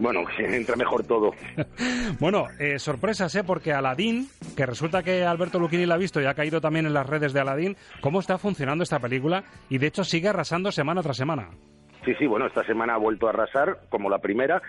[0.00, 1.32] Bueno, entra mejor todo.
[2.20, 3.44] bueno, eh, sorpresas, ¿eh?
[3.44, 6.94] Porque Aladdin, que resulta que Alberto Lucchini la ha visto y ha caído también en
[6.94, 9.44] las redes de Aladdin, ¿cómo está funcionando esta película?
[9.68, 11.50] Y de hecho sigue arrasando semana tras semana.
[12.04, 14.62] Sí, sí, bueno, esta semana ha vuelto a arrasar como la primera,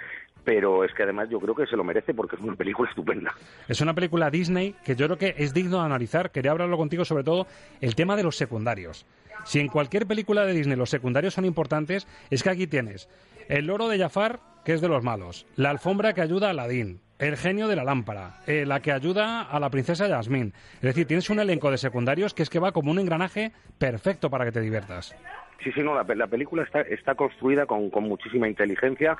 [0.43, 3.33] pero es que además yo creo que se lo merece porque es una película estupenda.
[3.69, 6.31] Es una película Disney que yo creo que es digno de analizar.
[6.31, 7.47] Quería hablarlo contigo sobre todo
[7.79, 9.05] el tema de los secundarios.
[9.45, 13.07] Si en cualquier película de Disney los secundarios son importantes, es que aquí tienes
[13.47, 17.01] el loro de Jafar, que es de los malos, la alfombra que ayuda a Aladdin,
[17.19, 20.53] el genio de la lámpara, eh, la que ayuda a la princesa Yasmín.
[20.75, 24.29] Es decir, tienes un elenco de secundarios que es que va como un engranaje perfecto
[24.29, 25.15] para que te diviertas.
[25.63, 29.15] Sí, sí, no, la, la película está, construida con, muchísima inteligencia.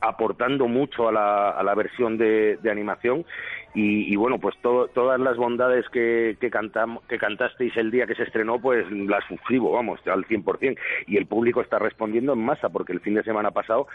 [0.00, 3.26] Aportando mucho a la, a la versión de animación
[3.74, 8.24] y, bueno, pues to, todas las bondades que, que, que cantasteis el día que se
[8.24, 10.76] estrenó, pues las suscribo, vamos, al 100%.
[11.06, 13.86] Y el público está respondiendo en masa, porque el fin de semana pasado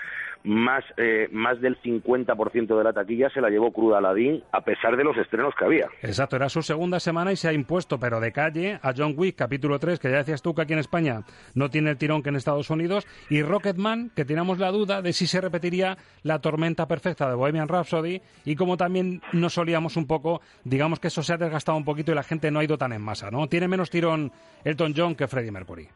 [0.44, 4.98] más, eh, más del 50% de la taquilla se la llevó cruda Aladdin, a pesar
[4.98, 5.88] de los estrenos que había.
[6.02, 9.36] Exacto, era su segunda semana y se ha impuesto, pero de calle, a John Wick,
[9.36, 11.22] capítulo 3, que ya decías tú que aquí en España
[11.54, 15.14] no tiene el tirón que en Estados Unidos, y Rocketman, que teníamos la duda de
[15.14, 20.42] si se repetiría la tormenta perfecta de Bohemian Rhapsody, y como también nos un poco,
[20.64, 22.94] digamos que eso se ha desgastado un poquito y la gente no ha ido tan
[22.94, 23.48] en masa, ¿no?
[23.48, 24.32] Tiene menos tirón
[24.64, 25.88] Elton John que Freddie Mercury.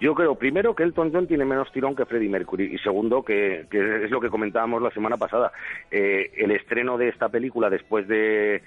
[0.00, 3.66] Yo creo, primero, que Elton John tiene menos tirón que Freddie Mercury y segundo, que,
[3.70, 5.52] que es lo que comentábamos la semana pasada,
[5.90, 8.62] eh, el estreno de esta película después de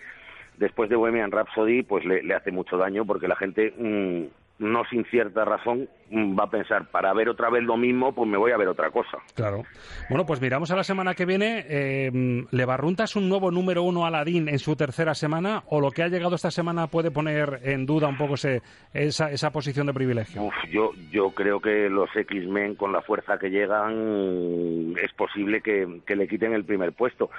[0.58, 4.24] después de Bohemian Rhapsody pues le, hace mucho daño porque la gente mmm,
[4.60, 8.38] no sin cierta razón va a pensar, para ver otra vez lo mismo, pues me
[8.38, 9.18] voy a ver otra cosa.
[9.36, 9.64] Claro.
[10.10, 11.66] Bueno, pues miramos a la semana que viene.
[11.68, 15.92] Eh, ¿Le barruntas un nuevo número uno a Aladdin en su tercera semana o lo
[15.92, 18.62] que ha llegado esta semana puede poner en duda un poco ese,
[18.94, 20.44] esa, esa posición de privilegio?
[20.44, 26.02] Uf, yo, yo creo que los X-Men, con la fuerza que llegan, es posible que,
[26.06, 27.30] que le quiten el primer puesto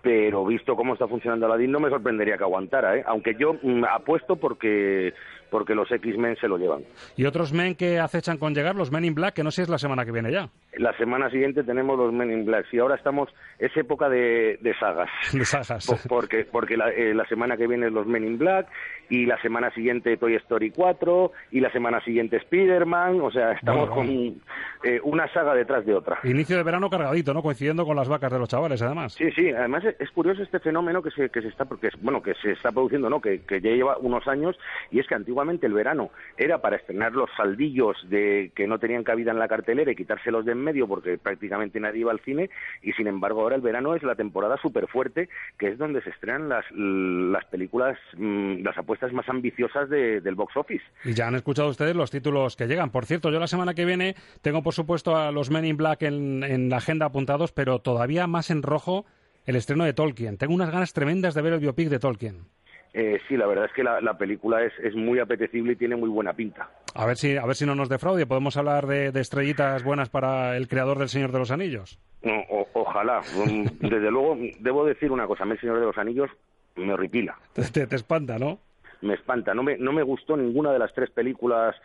[0.00, 3.04] pero visto cómo está funcionando Aladdin no me sorprendería que aguantara, ¿eh?
[3.04, 5.12] aunque yo mm, apuesto porque
[5.50, 6.82] porque los X-Men se lo llevan.
[7.16, 8.76] ¿Y otros Men que acechan con llegar?
[8.76, 10.48] Los Men in Black, que no sé si es la semana que viene ya.
[10.74, 12.66] La semana siguiente tenemos los Men in Black.
[12.72, 15.10] Y ahora estamos, es época de, de sagas.
[15.32, 15.86] De sagas.
[15.86, 18.68] Por, porque porque la, eh, la, semana que viene es los Men in Black,
[19.08, 23.20] y la semana siguiente Toy Story 4, y la semana siguiente Spider-Man.
[23.20, 26.18] O sea, estamos bueno, con eh, una saga detrás de otra.
[26.24, 27.42] Inicio de verano cargadito, ¿no?
[27.42, 29.14] Coincidiendo con las vacas de los chavales, además.
[29.14, 29.50] Sí, sí.
[29.50, 32.70] Además es curioso este fenómeno que se, que se está, porque, bueno, que se está
[32.70, 33.20] produciendo, ¿no?
[33.20, 34.56] Que, que ya lleva unos años,
[34.90, 39.04] y es que antiguamente el verano era para estrenar los saldillos de que no tenían
[39.04, 42.50] cabida en la cartelera y quitárselos de en medio porque prácticamente nadie iba al cine,
[42.82, 46.10] y sin embargo ahora el verano es la temporada súper fuerte, que es donde se
[46.10, 50.84] estrenan las, las películas, mm, las apuestas más ambiciosas de- del box office.
[51.04, 52.90] Y ya han escuchado ustedes los títulos que llegan.
[52.90, 56.02] Por cierto, yo la semana que viene tengo, por supuesto, a los Men in Black
[56.02, 59.06] en, en la agenda apuntados, pero todavía más en rojo
[59.46, 60.36] el estreno de Tolkien.
[60.38, 62.46] Tengo unas ganas tremendas de ver el biopic de Tolkien.
[62.94, 65.94] Eh, sí, la verdad es que la, la película es, es muy apetecible y tiene
[65.96, 66.70] muy buena pinta.
[66.94, 68.26] A ver si, a ver si no nos defraude.
[68.26, 71.98] Podemos hablar de, de estrellitas buenas para el creador del Señor de los Anillos.
[72.24, 73.20] O- ojalá.
[73.46, 76.30] Mm, Desde luego, debo decir una cosa, a mí el Señor de los Anillos
[76.76, 77.36] me horripila.
[77.52, 78.58] Te, te- te espanta, ¿no?
[79.00, 79.54] me espanta.
[79.54, 81.76] No me, no me gustó ninguna de las tres películas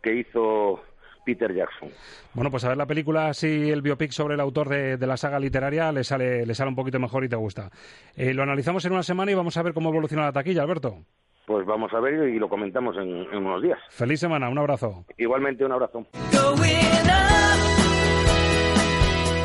[0.00, 0.80] que hizo
[1.24, 1.88] Peter Jackson.
[2.34, 5.16] Bueno, pues a ver la película, si el biopic sobre el autor de, de la
[5.16, 7.70] saga literaria le sale, le sale un poquito mejor y te gusta.
[8.16, 10.98] Eh, lo analizamos en una semana y vamos a ver cómo evoluciona la taquilla, Alberto.
[11.46, 13.78] Pues vamos a ver y lo comentamos en, en unos días.
[13.90, 15.04] Feliz semana, un abrazo.
[15.18, 16.06] Igualmente, un abrazo.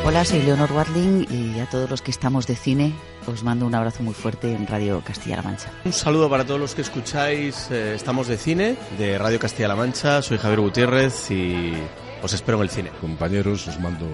[0.08, 2.94] Hola, soy Leonor Watling y a todos los que estamos de cine
[3.26, 5.70] os mando un abrazo muy fuerte en Radio Castilla-La Mancha.
[5.84, 10.22] Un saludo para todos los que escucháis eh, Estamos de Cine, de Radio Castilla-La Mancha.
[10.22, 11.74] Soy Javier Gutiérrez y
[12.22, 12.90] os espero en el cine.
[13.02, 14.06] Compañeros, os mando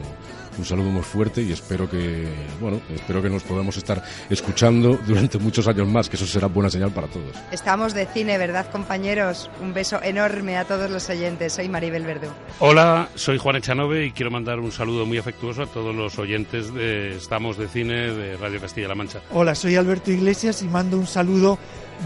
[0.58, 2.28] un saludo muy fuerte y espero que,
[2.60, 6.70] bueno, espero que nos podamos estar escuchando durante muchos años más, que eso será buena
[6.70, 7.36] señal para todos.
[7.50, 9.50] Estamos de cine, ¿verdad, compañeros?
[9.60, 11.52] Un beso enorme a todos los oyentes.
[11.52, 12.28] Soy Maribel Verdú.
[12.60, 16.72] Hola, soy Juan Echanove y quiero mandar un saludo muy afectuoso a todos los oyentes
[16.72, 19.20] de Estamos de Cine de Radio Castilla-La Mancha.
[19.32, 21.58] Hola, soy Alberto Iglesias y mando un saludo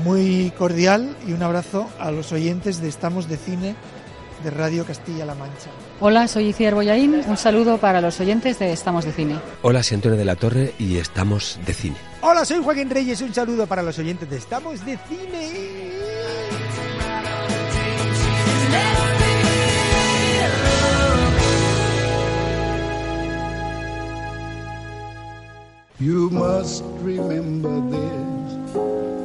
[0.05, 3.75] muy cordial y un abrazo a los oyentes de Estamos de Cine
[4.43, 5.71] de Radio Castilla-La Mancha.
[6.01, 7.25] Hola, soy Iciar Boyaín.
[7.27, 9.35] Un saludo para los oyentes de Estamos de Cine.
[9.63, 11.97] Hola, soy Antonio de la Torre y estamos de cine.
[12.21, 13.21] Hola, soy Joaquín Reyes.
[13.21, 15.89] Un saludo para los oyentes de Estamos de Cine.
[25.99, 28.77] You must remember this.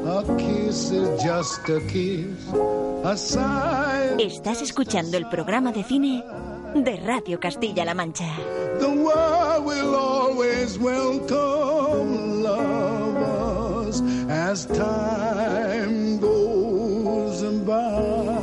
[0.07, 2.51] A kiss is just a kiss.
[3.03, 4.17] A sigh.
[4.17, 6.23] Estás escuchando el programa de cine
[6.75, 8.35] de Radio Castilla-La Mancha.
[8.79, 18.33] The world will always welcome lovers as time goes by.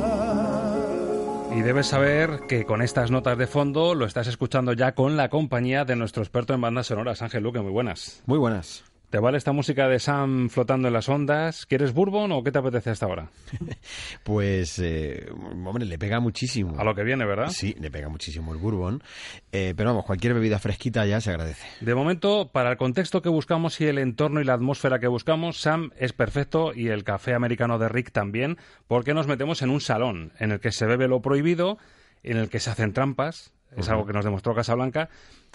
[1.55, 5.29] Y debes saber que con estas notas de fondo lo estás escuchando ya con la
[5.29, 7.59] compañía de nuestro experto en bandas sonoras, Ángel Luque.
[7.59, 8.23] Muy buenas.
[8.25, 8.83] Muy buenas.
[9.11, 11.65] ¿Te vale esta música de Sam flotando en las ondas?
[11.65, 13.29] ¿Quieres bourbon o qué te apetece hasta ahora?
[14.23, 15.27] Pues, eh,
[15.65, 16.79] hombre, le pega muchísimo.
[16.79, 17.49] A lo que viene, ¿verdad?
[17.49, 19.03] Sí, le pega muchísimo el bourbon.
[19.51, 21.67] Eh, pero vamos, cualquier bebida fresquita ya se agradece.
[21.81, 25.59] De momento, para el contexto que buscamos y el entorno y la atmósfera que buscamos,
[25.59, 29.81] Sam es perfecto y el café americano de Rick también, porque nos metemos en un
[29.81, 31.77] salón en el que se bebe lo prohibido,
[32.23, 35.09] en el que se hacen trampas, es algo que nos demostró Casablanca,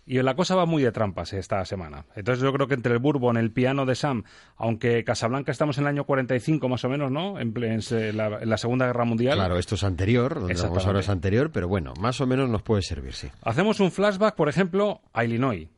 [0.07, 2.07] y la cosa va muy de trampas esta semana.
[2.15, 4.23] Entonces yo creo que entre el bourbon, el piano de Sam,
[4.57, 7.41] aunque Casablanca estamos en el año 45 más o menos, ¿no?
[7.41, 7.53] En,
[8.17, 9.35] la, en la Segunda Guerra Mundial.
[9.35, 12.63] Claro, esto es anterior, donde vamos ahora es anterior, pero bueno, más o menos nos
[12.63, 13.29] puede servir, sí.
[13.43, 15.69] Hacemos un flashback, por ejemplo, a Illinois.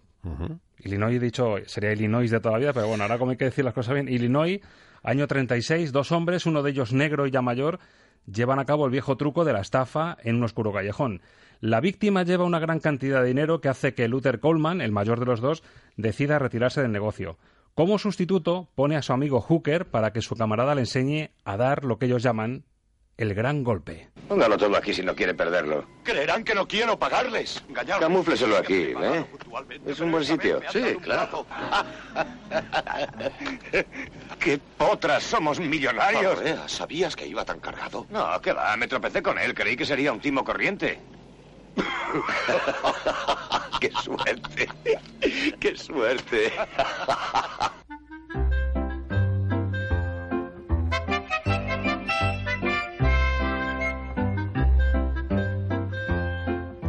[0.81, 3.47] Illinois, he dicho, sería Illinois de toda la vida, pero bueno, ahora como hay que
[3.47, 4.09] decir las cosas bien.
[4.09, 4.61] Illinois,
[5.03, 7.79] año 36, dos hombres, uno de ellos negro y ya mayor,
[8.27, 11.23] llevan a cabo el viejo truco de la estafa en un oscuro callejón.
[11.61, 15.19] La víctima lleva una gran cantidad de dinero que hace que Luther Coleman, el mayor
[15.19, 15.65] de los dos,
[15.97, 17.37] decida retirarse del negocio.
[17.75, 21.85] Como sustituto, pone a su amigo Hooker para que su camarada le enseñe a dar
[21.85, 22.65] lo que ellos llaman
[23.17, 24.09] el gran golpe.
[24.29, 25.85] Póngalo todo aquí si no quiere perderlo.
[26.05, 27.61] Creerán que no quiero pagarles.
[27.69, 27.99] Engañar.
[27.99, 29.27] Camúfleselo aquí, ¿eh?
[29.85, 30.61] Es un buen sitio.
[30.73, 31.45] Sí, claro.
[34.39, 35.25] ¡Qué potras!
[35.25, 36.39] ¡Somos millonarios!
[36.67, 38.07] ¿Sabías que iba tan cargado?
[38.11, 39.55] No, que va, me tropecé con él.
[39.55, 41.01] Creí que sería un timo corriente.
[43.81, 44.69] ¡Qué suerte!
[45.61, 46.53] ¡Qué suerte!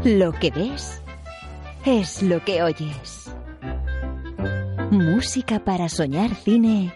[0.04, 1.02] Lo que ves
[1.86, 3.32] es lo que oyes.
[4.92, 6.94] Música para soñar cine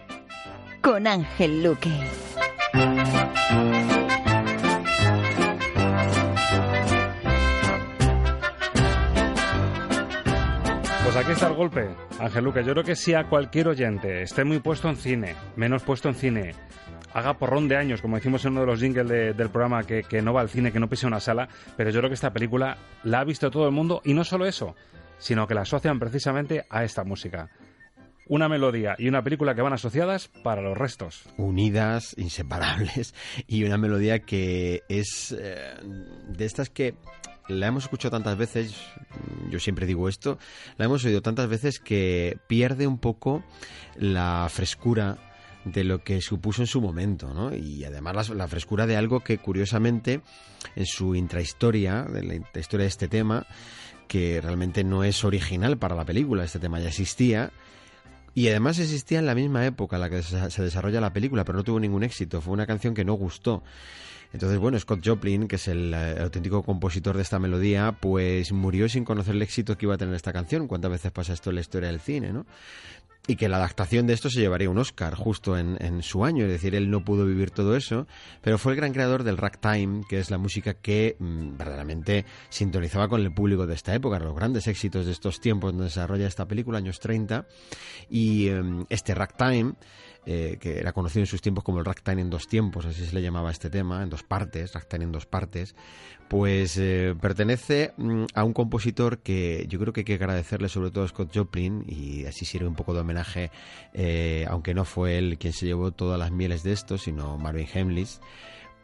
[0.80, 1.92] con Ángel Luque.
[11.14, 12.64] Pues aquí está el golpe, Ángel Luque.
[12.64, 16.16] Yo creo que si a cualquier oyente esté muy puesto en cine, menos puesto en
[16.16, 16.54] cine,
[17.12, 20.02] haga porrón de años, como decimos en uno de los jingles de- del programa, que,
[20.02, 22.32] que no va al cine, que no pise una sala, pero yo creo que esta
[22.32, 24.74] película la ha visto todo el mundo y no solo eso,
[25.18, 27.48] sino que la asocian precisamente a esta música.
[28.26, 31.22] una melodía y una película que van asociadas para los restos.
[31.36, 33.14] Unidas, inseparables,
[33.46, 35.74] y una melodía que es eh,
[36.26, 36.94] de estas que
[37.48, 38.74] la hemos escuchado tantas veces,
[39.50, 40.38] yo siempre digo esto,
[40.76, 43.44] la hemos oído tantas veces que pierde un poco
[43.96, 45.18] la frescura
[45.64, 47.54] de lo que supuso en su momento, ¿no?
[47.54, 50.20] Y además la, frescura de algo que curiosamente
[50.76, 53.46] en su intrahistoria, de la historia de este tema,
[54.08, 57.50] que realmente no es original para la película, este tema ya existía,
[58.34, 61.58] y además existía en la misma época en la que se desarrolla la película, pero
[61.58, 63.62] no tuvo ningún éxito, fue una canción que no gustó.
[64.34, 68.88] Entonces, bueno, Scott Joplin, que es el, el, auténtico compositor de esta melodía, pues murió
[68.88, 70.66] sin conocer el éxito que iba a tener esta canción.
[70.66, 72.44] ¿Cuántas veces pasa esto en la historia del cine, no?
[73.26, 76.50] y que la adaptación de esto se llevaría un Oscar justo en, su año, es
[76.50, 78.06] decir, él no pudo vivir todo eso,
[78.42, 83.08] pero fue el gran creador del ragtime, que es la música que mmm, verdaderamente sintonizaba
[83.08, 86.26] con el público de esta época, los grandes éxitos de estos tiempos donde se desarrolla
[86.26, 87.46] esta película, años 30,
[88.10, 89.74] y um, este ragtime
[90.26, 93.14] eh, que era conocido en sus tiempos como el ragtime en dos tiempos, así se
[93.14, 95.74] le llamaba este tema, en dos partes, ragtime en dos partes,
[96.28, 100.90] pues eh, pertenece mm, a un compositor que yo creo que hay que agradecerle sobre
[100.90, 103.50] todo a Scott Joplin y así sirve un poco de homenaje,
[103.92, 107.68] eh, aunque no fue él quien se llevó todas las mieles de esto, sino Marvin
[107.74, 108.18] Hamlisch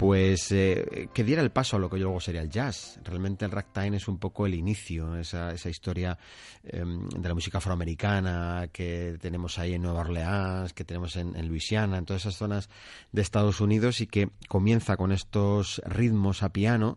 [0.01, 2.99] pues eh, que diera el paso a lo que luego sería el jazz.
[3.05, 6.17] Realmente el ragtime es un poco el inicio, esa, esa historia
[6.65, 11.49] eh, de la música afroamericana que tenemos ahí en Nueva Orleans, que tenemos en, en,
[11.49, 12.71] Luisiana, en todas esas zonas
[13.13, 16.97] de Estados Unidos y que comienza con estos ritmos a piano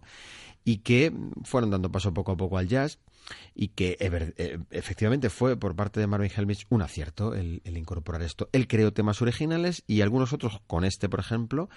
[0.64, 1.12] y que
[1.44, 3.00] fueron dando paso poco a poco al jazz
[3.56, 8.22] y que eh, efectivamente fue por parte de Marvin Helmich un acierto el, el, incorporar
[8.22, 8.50] esto.
[8.52, 11.70] Él creó temas originales y algunos otros, con este por ejemplo,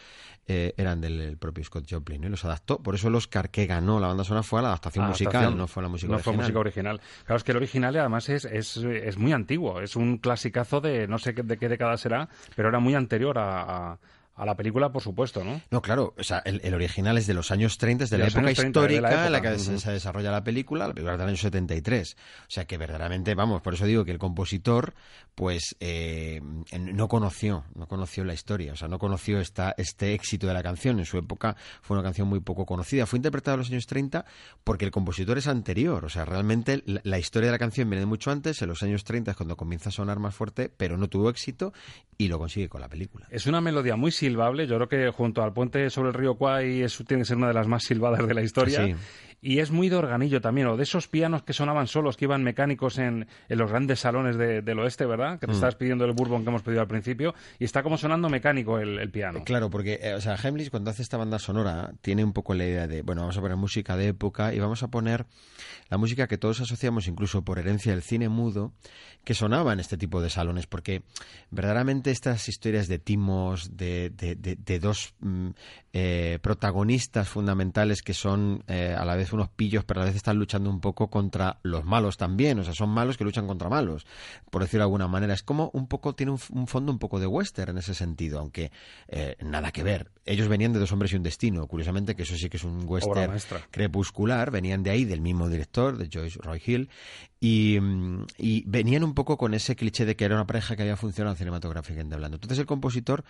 [0.47, 2.29] eh, eran del, del, propio Scott Joplin ¿no?
[2.29, 2.83] y los adaptó.
[2.83, 5.57] Por eso el Oscar que ganó la banda sonora fue a la adaptación, adaptación musical,
[5.57, 6.35] no fue la música no original.
[6.35, 7.01] fue música original.
[7.25, 11.07] Claro, es que el original además es, es, es muy antiguo, es un clasicazo de
[11.07, 13.99] no sé de qué década será, pero era muy anterior a, a
[14.37, 15.61] a la película, por supuesto, ¿no?
[15.71, 18.23] No, claro, o sea, el, el original es de los años 30, es de, de
[18.25, 19.27] la época 30, histórica de la época.
[19.27, 19.79] en la que uh -huh.
[19.79, 22.17] se desarrolla la película, la película es del año 73.
[22.17, 24.95] O sea, que verdaderamente, vamos, por eso digo que el compositor,
[25.35, 26.41] pues, eh,
[26.79, 30.63] no conoció, no conoció la historia, o sea, no conoció esta, este éxito de la
[30.63, 30.99] canción.
[30.99, 33.07] En su época fue una canción muy poco conocida.
[33.07, 34.25] Fue interpretada en los años 30
[34.65, 38.01] porque el compositor es anterior, o sea, realmente la, la historia de la canción viene
[38.01, 40.97] de mucho antes, en los años 30 es cuando comienza a sonar más fuerte, pero
[40.99, 41.73] no tuvo éxito
[42.19, 43.27] y lo consigue con la película.
[43.31, 46.83] Es una melodía muy silbable, yo creo que junto al puente sobre el río Kwai
[46.83, 48.97] eso tiene que ser una de las más silbadas de la historia.
[49.41, 52.43] Y es muy de organillo también, o de esos pianos que sonaban solos, que iban
[52.43, 55.39] mecánicos en, en los grandes salones de, del oeste, ¿verdad?
[55.39, 55.55] Que te mm.
[55.55, 58.99] estabas pidiendo el bourbon que hemos pedido al principio, y está como sonando mecánico el,
[58.99, 59.45] el piano.
[59.45, 62.65] Claro, porque, eh, o sea, Hemlich cuando hace esta banda sonora tiene un poco la
[62.65, 65.27] idea de, bueno, vamos a poner música de época y vamos a poner
[65.89, 68.73] la música que todos asociamos incluso por herencia del cine mudo,
[69.25, 71.03] que sonaba en este tipo de salones, porque
[71.51, 75.51] verdaderamente estas historias de timos, de, de, de, de dos mm,
[75.99, 80.17] eh, protagonistas fundamentales que son eh, a la vez unos pillos, pero a la vez
[80.17, 83.71] están luchando un poco contra los malos también, o sea, son malos que luchan contra
[83.71, 84.07] malos,
[84.51, 85.33] por decirlo de alguna manera.
[85.33, 88.41] Es como un poco, tiene un, un fondo un poco de western en ese sentido,
[88.41, 88.73] aunque
[89.09, 90.11] eh, nada que ver.
[90.27, 92.85] Ellos venían de Dos hombres y un destino, curiosamente, que eso sí que es un
[92.87, 93.33] western
[93.71, 96.91] crepuscular, venían de ahí, del mismo director, de Joyce Roy Hill,
[97.39, 97.79] y,
[98.39, 101.37] y, venían un poco con ese cliché de que era una pareja que había funcionado
[101.37, 102.37] cinematográficamente hablando.
[102.37, 103.25] Entonces el compositor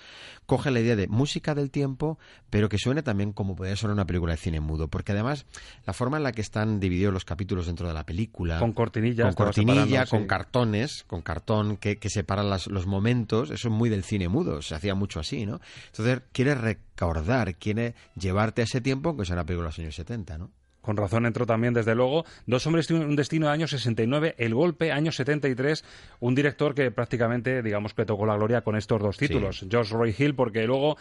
[0.47, 2.17] coge la idea de música del tiempo,
[2.49, 5.47] pero que suene también como podría sonar una película de cine mudo, porque además
[5.85, 9.35] la forma en la que están divididos los capítulos dentro de la película, con cortinillas,
[9.35, 10.27] con cortinilla, con sí.
[10.29, 14.63] cartones, con cartón que, que separan las, los momentos, eso es muy del cine mudo,
[14.63, 15.61] se hacía mucho así, ¿no?
[15.87, 19.95] Entonces quiere recordar, quiere llevarte a ese tiempo, aunque sea una película de los años
[19.97, 20.51] 70, ¿no?
[20.87, 24.55] Con razón entró también, desde luego, Dos hombres y un destino de año 69, El
[24.55, 25.85] golpe, año 73,
[26.21, 29.59] un director que prácticamente, digamos, que tocó la gloria con estos dos títulos.
[29.59, 29.69] Sí.
[29.69, 30.97] George Roy Hill, porque luego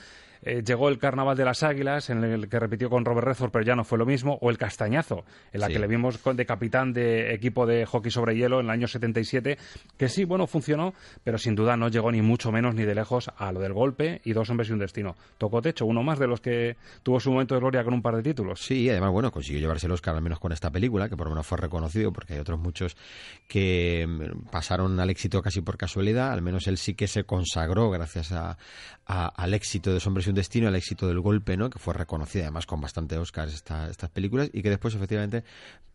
[0.46, 3.66] eh, llegó el Carnaval de las Águilas, en el que repitió con Robert Redford, pero
[3.66, 5.74] ya no fue lo mismo, o el Castañazo, en la sí.
[5.74, 9.58] que le vimos de capitán de equipo de hockey sobre hielo en el año 77,
[9.98, 10.94] que sí, bueno, funcionó,
[11.24, 14.22] pero sin duda no llegó ni mucho menos ni de lejos a lo del golpe
[14.24, 15.16] y Dos hombres y un destino.
[15.38, 18.18] Tocó techo, uno más de los que tuvo su momento de gloria con un par
[18.18, 18.62] de títulos.
[18.62, 21.32] Sí, además, bueno, consiguió llevarse el Oscar al menos con esta película, que por lo
[21.32, 22.98] menos fue reconocido, porque hay otros muchos
[23.48, 27.90] que mm, pasaron al éxito casi por casualidad, al menos él sí que se consagró
[27.90, 28.58] gracias a,
[29.06, 31.70] a, al éxito de Dos hombres y un destino, al éxito del golpe, ¿no?
[31.70, 35.44] que fue reconocida además con bastante Oscars esta, estas películas y que después efectivamente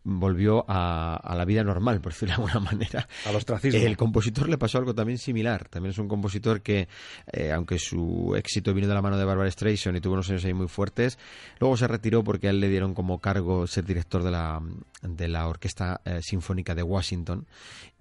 [0.03, 3.07] volvió a, a, la vida normal, por decirlo de alguna manera.
[3.25, 3.79] Al ostracismo.
[3.79, 5.67] El compositor le pasó algo también similar.
[5.69, 6.87] También es un compositor que,
[7.31, 10.43] eh, aunque su éxito vino de la mano de Barbara Streisand y tuvo unos años
[10.45, 11.19] ahí muy fuertes,
[11.59, 14.61] luego se retiró porque a él le dieron como cargos ser director de la,
[15.01, 17.45] de la Orquesta eh, Sinfónica de Washington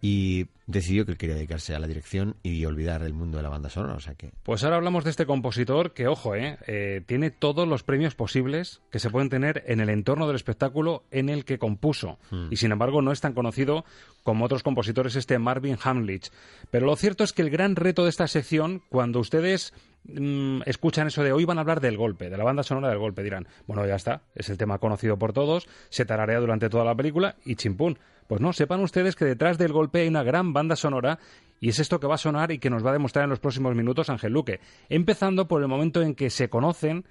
[0.00, 3.48] y decidió que él quería dedicarse a la dirección y olvidar el mundo de la
[3.48, 3.94] banda sonora.
[3.94, 4.30] O sea que...
[4.42, 8.80] Pues ahora hablamos de este compositor que, ojo, eh, eh, tiene todos los premios posibles
[8.90, 12.18] que se pueden tener en el entorno del espectáculo en el que compuso.
[12.30, 12.48] Hmm.
[12.50, 13.84] Y sin embargo no es tan conocido
[14.22, 16.30] como otros compositores este Marvin Hamlich.
[16.70, 19.74] Pero lo cierto es que el gran reto de esta sección, cuando ustedes
[20.04, 22.98] mm, escuchan eso de hoy van a hablar del golpe, de la banda sonora del
[22.98, 26.84] golpe, dirán, bueno, ya está, es el tema conocido por todos, se tararea durante toda
[26.84, 27.98] la película y chimpún.
[28.26, 31.18] Pues no, sepan ustedes que detrás del golpe hay una gran banda sonora
[31.58, 33.40] y es esto que va a sonar y que nos va a demostrar en los
[33.40, 34.60] próximos minutos Ángel Luque.
[34.88, 37.04] Empezando por el momento en que se conocen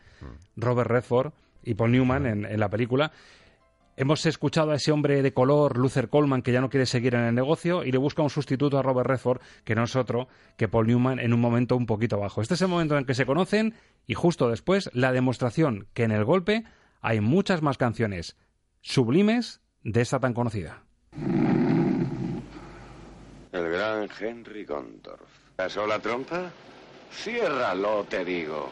[0.55, 3.11] Robert Redford y Paul Newman en, en la película.
[3.99, 7.25] Hemos escuchado a ese hombre de color, Luther Coleman, que ya no quiere seguir en
[7.25, 10.69] el negocio y le busca un sustituto a Robert Redford, que no es otro que
[10.69, 12.41] Paul Newman en un momento un poquito bajo.
[12.41, 13.73] Este es el momento en que se conocen
[14.07, 16.63] y justo después la demostración que en el golpe
[17.01, 18.37] hay muchas más canciones
[18.79, 20.81] sublimes de esta tan conocida.
[23.51, 25.27] El gran Henry Gondorf.
[25.57, 26.49] ¿Pasó la trompa?
[27.11, 28.71] Ciérralo, te digo.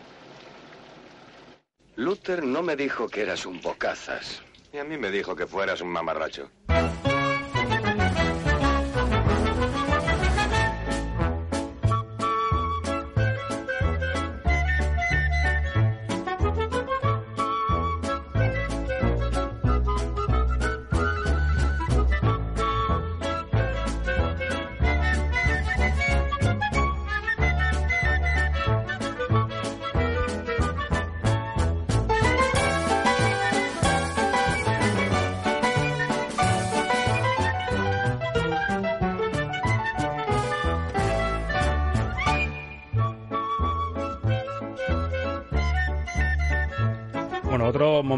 [1.97, 4.46] Luther no me dijo que eras un bocazas.
[4.79, 6.51] A mí me dijo que fueras un mamarracho.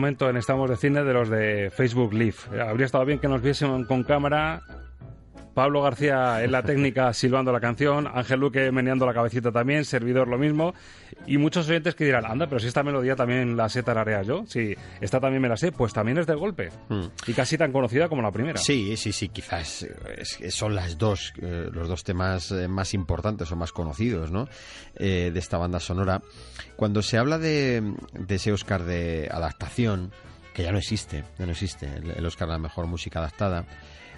[0.10, 2.36] En Estamos de Cine de los de Facebook Live.
[2.60, 4.64] Habría estado bien que nos viesen con cámara.
[5.54, 10.28] Pablo García en la técnica silbando la canción, Ángel Luque meneando la cabecita también, servidor
[10.28, 10.74] lo mismo,
[11.28, 14.46] y muchos oyentes que dirán, anda, pero si esta melodía también la sé tararear yo,
[14.48, 16.70] si esta también me la sé, pues también es del golpe,
[17.28, 18.60] y casi tan conocida como la primera.
[18.60, 23.52] Sí, sí, sí, quizás eh, son las dos, eh, los dos temas eh, más importantes
[23.52, 24.48] o más conocidos, ¿no?
[24.96, 26.22] Eh, de esta banda sonora.
[26.76, 30.12] Cuando se habla de, de ese Oscar de adaptación,
[30.54, 33.66] que ya no existe, ya no existe, el, el Oscar a la mejor música adaptada.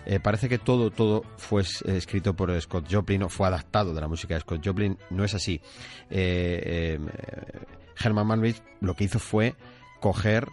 [0.05, 4.01] Eh, parece que todo, todo fue eh, escrito por Scott Joplin o fue adaptado de
[4.01, 4.97] la música de Scott Joplin.
[5.09, 5.61] No es así.
[6.09, 6.99] Eh,
[8.03, 9.55] Herman Mankiewicz lo que hizo fue
[9.99, 10.47] coger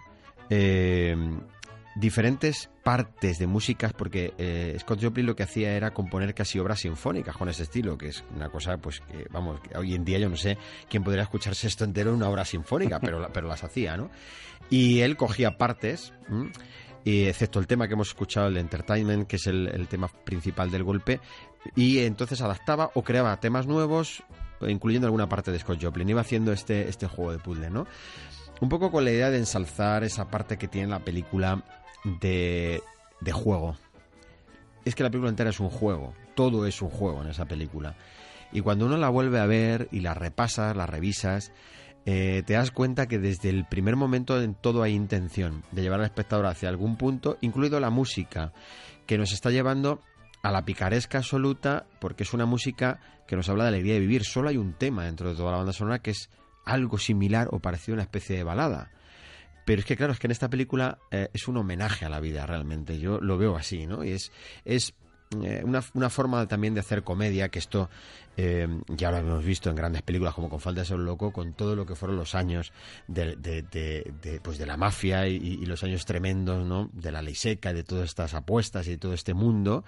[1.96, 4.32] diferentes partes de músicas porque
[4.80, 8.24] Scott Joplin lo que hacía era componer casi obras sinfónicas con ese estilo que es
[8.34, 10.56] una cosa pues que vamos que hoy en día yo no sé
[10.88, 14.10] quién podría escucharse esto entero en una obra sinfónica pero pero las hacía no
[14.70, 16.12] y él cogía partes.
[17.04, 20.84] Excepto el tema que hemos escuchado el Entertainment que es el, el tema principal del
[20.84, 21.20] golpe
[21.74, 24.22] y entonces adaptaba o creaba temas nuevos
[24.60, 27.86] incluyendo alguna parte de Scott Joplin iba haciendo este este juego de puzzle no
[28.60, 31.62] un poco con la idea de ensalzar esa parte que tiene la película
[32.04, 32.82] de,
[33.20, 33.76] de juego.
[34.84, 37.94] Es que la película entera es un juego, todo es un juego en esa película.
[38.52, 41.52] Y cuando uno la vuelve a ver y la repasas, la revisas,
[42.10, 46.00] eh, te das cuenta que desde el primer momento en todo hay intención de llevar
[46.00, 48.54] al espectador hacia algún punto, incluido la música,
[49.04, 50.00] que nos está llevando
[50.42, 54.24] a la picaresca absoluta, porque es una música que nos habla de alegría de vivir.
[54.24, 56.30] Solo hay un tema dentro de toda la banda sonora que es
[56.64, 58.90] algo similar o parecido a una especie de balada.
[59.66, 62.20] Pero es que claro, es que en esta película eh, es un homenaje a la
[62.20, 62.98] vida realmente.
[62.98, 64.02] Yo lo veo así, ¿no?
[64.02, 64.32] Y es,
[64.64, 64.94] es
[65.42, 67.90] eh, una, una forma también de hacer comedia, que esto
[68.36, 71.52] eh, ya lo hemos visto en grandes películas como Con falta de ser loco, con
[71.52, 72.72] todo lo que fueron los años
[73.08, 76.88] de, de- pues de la mafia y, los años tremendos, ¿no?
[76.92, 79.84] De la ley seca, de todas estas apuestas y de todo este mundo.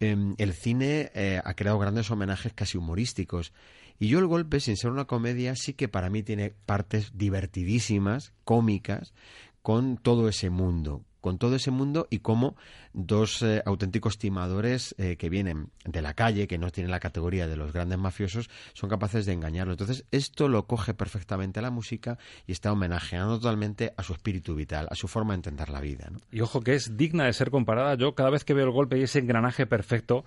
[0.00, 3.52] Eh, el cine eh, ha creado grandes homenajes casi humorísticos.
[3.98, 8.32] Y yo el golpe, sin ser una comedia, sí que para mí tiene partes divertidísimas,
[8.44, 9.14] cómicas,
[9.62, 12.54] con todo ese mundo, con todo ese mundo y como
[12.92, 17.48] dos eh, auténticos timadores eh, que vienen de la calle, que no tienen la categoría
[17.48, 19.72] de los grandes mafiosos, son capaces de engañarlo.
[19.72, 22.16] Entonces, esto lo coge perfectamente la música
[22.46, 26.06] y está homenajeando totalmente a su espíritu vital, a su forma de entender la vida.
[26.12, 26.20] ¿no?
[26.30, 27.96] Y ojo que es digna de ser comparada.
[27.96, 30.24] Yo cada vez que veo el golpe y ese engranaje perfecto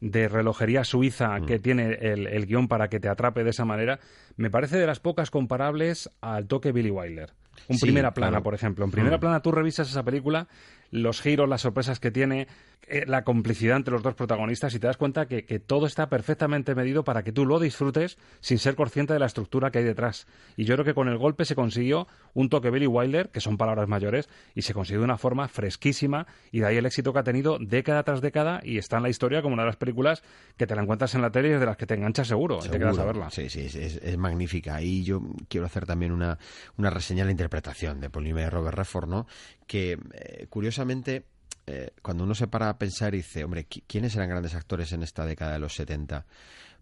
[0.00, 4.00] de relojería suiza que tiene el, el guion para que te atrape de esa manera,
[4.36, 7.32] me parece de las pocas comparables al toque Billy Wilder.
[7.68, 8.42] Un Sí, primera plana, claro.
[8.44, 8.84] por ejemplo.
[8.84, 9.20] En primera Mm.
[9.20, 10.46] plana tú revisas esa película,
[10.92, 12.46] los giros, las sorpresas que tiene,
[12.86, 16.08] eh, la complicidad entre los dos protagonistas y te das cuenta que, que, todo está
[16.08, 19.84] perfectamente medido para que tú lo disfrutes sin ser consciente de la estructura que hay
[19.84, 20.26] detrás.
[20.56, 23.56] Y yo creo que con el golpe se consiguió un toque Billy Wilder, que son
[23.56, 27.20] palabras mayores, y se consiguió de una forma fresquísima y de ahí el éxito que
[27.20, 30.22] ha tenido década tras década y está en la historia como una de las películas
[30.58, 32.78] que te la encuentras en la tele y de las que te enganchas seguro, seguro.
[32.78, 33.30] te quedas a verla.
[33.30, 34.82] Sí, sí, es, es, magnífica.
[34.82, 36.38] Y yo quiero hacer también una,
[36.76, 39.26] una reseña de la interpretación de Paul Newman y Robert Redford, ¿no?
[39.72, 41.24] Que eh, curiosamente
[41.66, 45.02] eh, cuando uno se para a pensar y dice, hombre, ¿quiénes eran grandes actores en
[45.02, 46.26] esta década de los 70?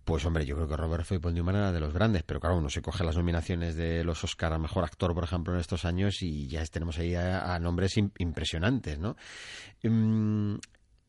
[0.04, 2.56] Pues hombre, yo creo que Robert y Paul Newman eran de los grandes, pero claro,
[2.56, 5.84] uno se coge las nominaciones de los Oscar a Mejor Actor, por ejemplo, en estos
[5.84, 9.14] años y ya tenemos ahí a, nombres impresionantes, ¿no?
[9.84, 10.56] Mm,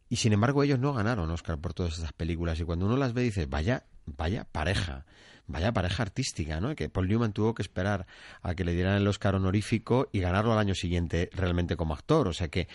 [0.07, 3.13] y sin embargo ellos no ganaron Oscar por todas esas películas y cuando uno las
[3.13, 5.03] ve dice, vaya, vaya pareja
[5.51, 6.75] vaya pareja artística, ¿no?
[6.75, 8.07] Que Paul Newman tuvo que esperar
[8.41, 12.27] a que le dieran el Oscar honorífico y ganarlo al año siguiente realmente como actor.
[12.27, 12.67] O sea que,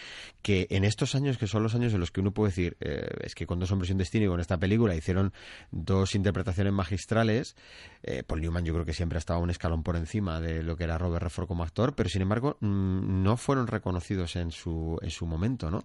[0.43, 3.09] que en estos años, que son los años en los que uno puede decir, eh,
[3.23, 5.33] es que con Dos hombres y un destino y con esta película hicieron
[5.71, 7.57] dos interpretaciones magistrales,
[8.03, 10.77] eh, Paul Newman yo creo que siempre ha estado un escalón por encima de lo
[10.77, 14.99] que era Robert Redford como actor, pero sin embargo mm, no fueron reconocidos en su,
[15.03, 15.85] en su momento, ¿no?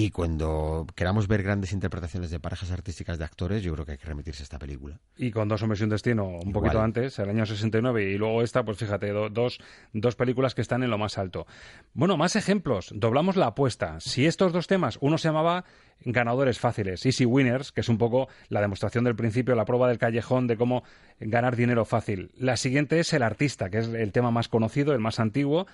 [0.00, 3.98] Y cuando queramos ver grandes interpretaciones de parejas artísticas de actores, yo creo que hay
[3.98, 4.98] que remitirse a esta película.
[5.18, 8.40] Y con Dos hombres y un destino, un poquito antes, el año 69, y luego
[8.40, 9.58] esta, pues fíjate, dos,
[9.92, 11.46] dos películas que están en lo más alto.
[11.92, 12.92] Bueno, más ejemplos.
[12.94, 14.00] Doblamos la apuesta.
[14.00, 15.64] Si estos dos temas, uno se llamaba
[16.02, 19.98] ganadores fáciles, easy winners, que es un poco la demostración del principio, la prueba del
[19.98, 20.82] callejón de cómo
[21.18, 22.30] ganar dinero fácil.
[22.38, 25.66] La siguiente es el artista, que es el tema más conocido, el más antiguo,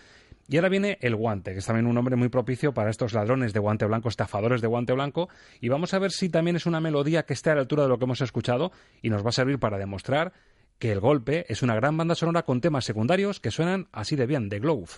[0.49, 3.53] y ahora viene el guante, que es también un nombre muy propicio para estos ladrones
[3.53, 5.28] de guante blanco, estafadores de guante blanco.
[5.61, 7.88] Y vamos a ver si también es una melodía que esté a la altura de
[7.88, 8.72] lo que hemos escuchado
[9.03, 10.32] y nos va a servir para demostrar
[10.78, 14.26] que el golpe es una gran banda sonora con temas secundarios que suenan así de
[14.26, 14.90] bien, de Glove.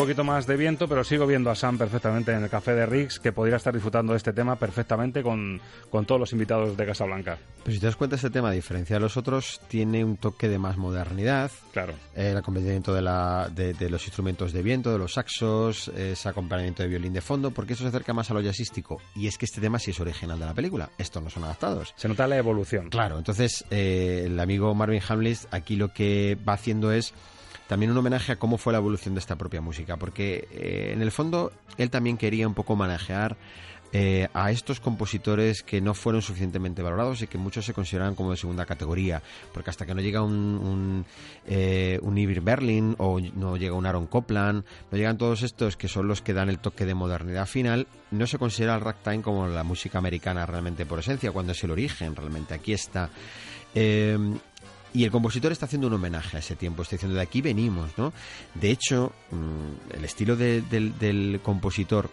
[0.00, 3.20] Poquito más de viento, pero sigo viendo a Sam perfectamente en el café de Riggs,
[3.20, 7.36] que podría estar disfrutando de este tema perfectamente con, con todos los invitados de Casablanca.
[7.62, 10.48] Pues si te das cuenta, este tema, a diferencia de los otros, tiene un toque
[10.48, 11.50] de más modernidad.
[11.72, 11.92] Claro.
[12.14, 16.88] El acompañamiento de, la, de, los instrumentos de viento, de los saxos, ese acompañamiento de
[16.88, 19.02] violín de fondo, porque eso se acerca más a lo jazzístico.
[19.14, 20.88] Y es que este tema sí es original de la película.
[20.96, 21.92] Estos no son adaptados.
[21.96, 22.88] Se nota la evolución.
[22.88, 27.12] Claro, entonces eh, el amigo Marvin Hamlis aquí lo que va haciendo es
[27.70, 31.02] también un homenaje a cómo fue la evolución de esta propia música, porque eh, en
[31.02, 33.36] el fondo él también quería un poco manejar
[33.92, 38.32] eh, a estos compositores que no fueron suficientemente valorados y que muchos se consideran como
[38.32, 39.22] de segunda categoría,
[39.54, 41.06] porque hasta que no llega un, un,
[41.46, 42.00] eh,
[42.42, 46.34] Berlin o no llega un Aaron Copland, no llegan todos estos que son los que
[46.34, 50.44] dan el toque de modernidad final, no se considera el ragtime como la música americana
[50.44, 52.52] realmente por esencia, cuando es el origen realmente.
[52.52, 53.10] Aquí está.
[54.92, 57.96] Y el compositor está haciendo un homenaje a ese tiempo, está diciendo de aquí venimos,
[57.96, 58.12] ¿no?
[58.54, 62.10] De hecho, mm, el estilo del, compositor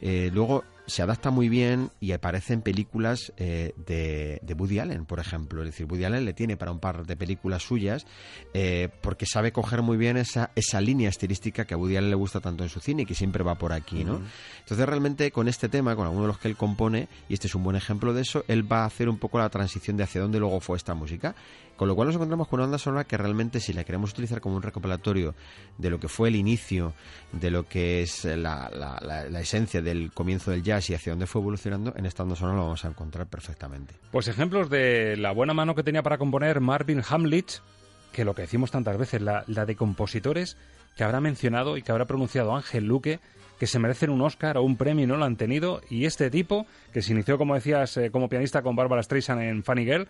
[0.00, 5.06] eh, luego se adapta muy bien y aparece en películas eh, de, de, Woody Allen,
[5.06, 5.62] por ejemplo.
[5.62, 8.06] Es decir, Woody Allen le tiene para un par de películas suyas
[8.52, 12.16] eh, porque sabe coger muy bien esa, esa línea estilística que a Woody Allen le
[12.16, 14.20] gusta tanto en su cine y que siempre va por aquí, ¿no?
[14.60, 17.54] Entonces, realmente, con este tema, con alguno de los que él compone, y este es
[17.54, 20.20] un buen ejemplo de eso, él va a hacer un poco la transición de hacia
[20.20, 21.34] dónde luego fue esta música.
[21.76, 24.40] Con lo cual nos encontramos con una banda sonora que realmente, si la queremos utilizar
[24.40, 25.34] como un recopilatorio
[25.78, 26.92] de lo que fue el inicio,
[27.32, 31.26] de lo que es la, la, la esencia del comienzo del jazz y hacia dónde
[31.26, 33.94] fue evolucionando, en esta sonora lo vamos a encontrar perfectamente.
[34.10, 37.60] Pues ejemplos de la buena mano que tenía para componer Marvin Hamlich,
[38.12, 40.56] que lo que decimos tantas veces, la, de compositores
[40.96, 43.20] que habrá mencionado y que habrá pronunciado Ángel Luque,
[43.58, 46.30] que se merecen un Oscar o un premio y no lo han tenido, y este
[46.30, 50.08] tipo, que se inició, como decías, eh, como pianista con Barbara Streisand en Funny Girl,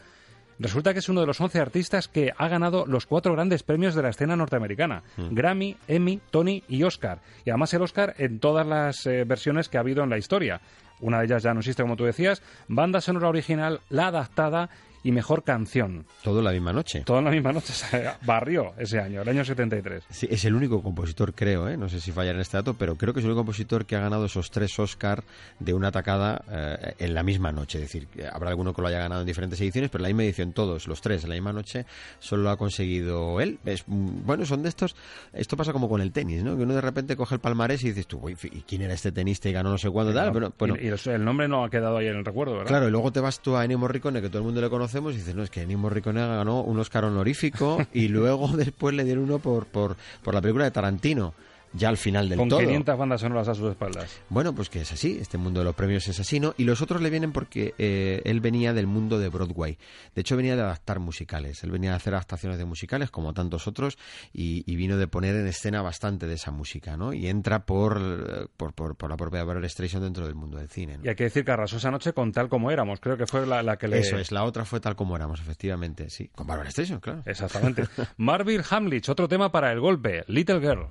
[0.58, 3.94] Resulta que es uno de los 11 artistas que ha ganado los cuatro grandes premios
[3.94, 5.02] de la escena norteamericana.
[5.16, 5.34] Mm.
[5.34, 7.20] Grammy, Emmy, Tony y Oscar.
[7.44, 10.60] Y además el Oscar en todas las eh, versiones que ha habido en la historia.
[11.00, 12.42] Una de ellas ya no existe, como tú decías.
[12.68, 14.70] Banda sonora original, la adaptada
[15.02, 16.06] y mejor canción.
[16.22, 17.00] Todo en la misma noche.
[17.04, 17.72] Todo en la misma noche.
[18.26, 20.04] barrió ese año, el año 73.
[20.10, 21.76] Sí, es el único compositor, creo, ¿eh?
[21.76, 23.96] no sé si fallar en este dato, pero creo que es el único compositor que
[23.96, 25.24] ha ganado esos tres Oscar
[25.58, 27.78] de una tacada eh, en la misma noche.
[27.78, 30.24] Es decir, habrá alguno que lo haya ganado en diferentes ediciones, pero en la misma
[30.24, 31.84] edición todos, los tres, en la misma noche,
[32.18, 33.58] solo lo ha conseguido él.
[33.64, 34.94] Es, mm, bueno, son de estos.
[35.32, 36.56] Esto pasa como con el tenis, ¿no?
[36.56, 39.12] Que uno de repente coge el palmarés y dices tú, "Uy, ¿y quién era este
[39.12, 40.12] tenista y ganó no sé cuándo?
[40.12, 40.30] Tal?
[40.30, 42.68] Bueno, Y, y el- el nombre no ha quedado ahí en el recuerdo, ¿verdad?
[42.68, 45.14] Claro, y luego te vas tú a Ennio Morricone, que todo el mundo le conocemos,
[45.14, 49.04] y dices, no, es que Ennio Morricone ganó un Oscar honorífico y luego después le
[49.04, 51.32] dieron uno por, por, por la película de Tarantino,
[51.72, 52.60] ya al final del Con todo.
[52.60, 54.20] 500 bandas sonoras a sus espaldas.
[54.28, 56.54] Bueno, pues que es así, este mundo de los premios es así, ¿no?
[56.56, 59.78] Y los otros le vienen porque eh, él venía del mundo de Broadway.
[60.14, 61.62] De hecho, venía de adaptar musicales.
[61.64, 63.98] Él venía de hacer adaptaciones de musicales, como tantos otros,
[64.32, 67.12] y, y vino de poner en escena bastante de esa música, ¿no?
[67.12, 70.98] Y entra por, por, por, por la propia Barbra Streisand dentro del mundo del cine,
[70.98, 71.04] ¿no?
[71.04, 73.00] Y hay que decir que arrasó esa noche con tal como éramos.
[73.00, 73.98] Creo que fue la, la que le.
[73.98, 76.28] Eso es, la otra fue tal como éramos, efectivamente, sí.
[76.34, 77.22] Con Barbara Streisand, claro.
[77.26, 77.84] Exactamente.
[78.16, 80.24] Marvin Hamlich, otro tema para el golpe.
[80.26, 80.88] Little Girl.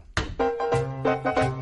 [1.03, 1.60] Bueno,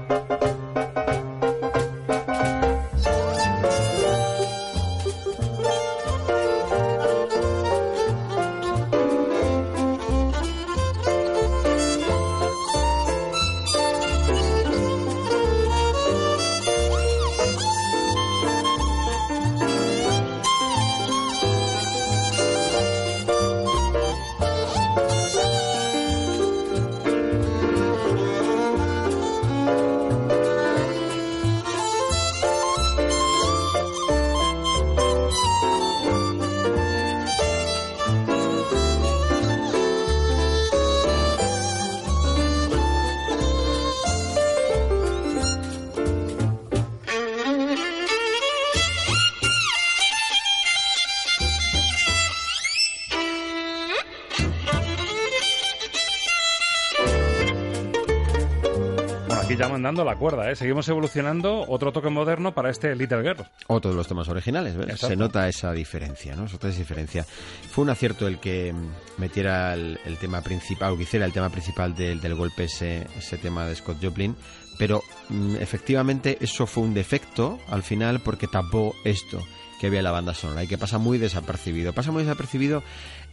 [60.50, 60.56] ¿eh?
[60.56, 61.66] Seguimos evolucionando.
[61.68, 63.46] Otro toque moderno para este Little Girl.
[63.68, 64.86] Otro de los temas originales, ¿ves?
[64.86, 65.08] Exacto.
[65.08, 66.48] Se nota esa diferencia, ¿no?
[66.48, 67.24] Se nota esa diferencia.
[67.24, 71.34] Fue un acierto el que mm, metiera el, el tema principal, o que hiciera el
[71.34, 74.36] tema principal del, del golpe ese, ese tema de Scott Joplin,
[74.78, 79.42] pero mm, efectivamente eso fue un defecto al final porque tapó esto
[79.80, 81.94] que había en la banda sonora y que pasa muy desapercibido.
[81.94, 82.84] Pasa muy desapercibido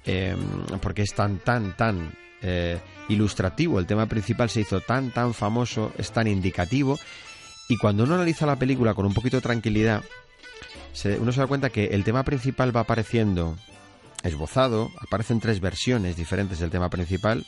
[0.05, 0.37] eh,
[0.81, 2.13] porque es tan, tan, tan
[2.47, 2.79] eh,
[3.09, 3.79] ilustrativo.
[3.79, 6.99] El tema principal se hizo tan, tan famoso, es tan indicativo.
[7.69, 10.03] Y cuando uno analiza la película con un poquito de tranquilidad,
[10.93, 13.57] se- uno se da cuenta que el tema principal va apareciendo
[14.23, 17.45] esbozado, aparecen tres versiones diferentes del tema principal,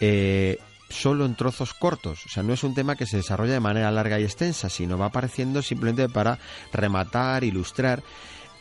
[0.00, 0.58] eh,
[0.90, 2.26] solo en trozos cortos.
[2.26, 4.98] O sea, no es un tema que se desarrolla de manera larga y extensa, sino
[4.98, 6.38] va apareciendo simplemente para
[6.72, 8.02] rematar, ilustrar.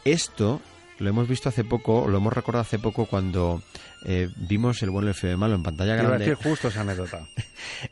[0.06, 0.62] Esto
[1.00, 3.62] lo hemos visto hace poco, lo hemos recordado hace poco cuando
[4.06, 6.26] eh, vimos El bueno, el feo y el malo en pantalla Iba a grande.
[6.26, 7.28] decir justo esa anécdota.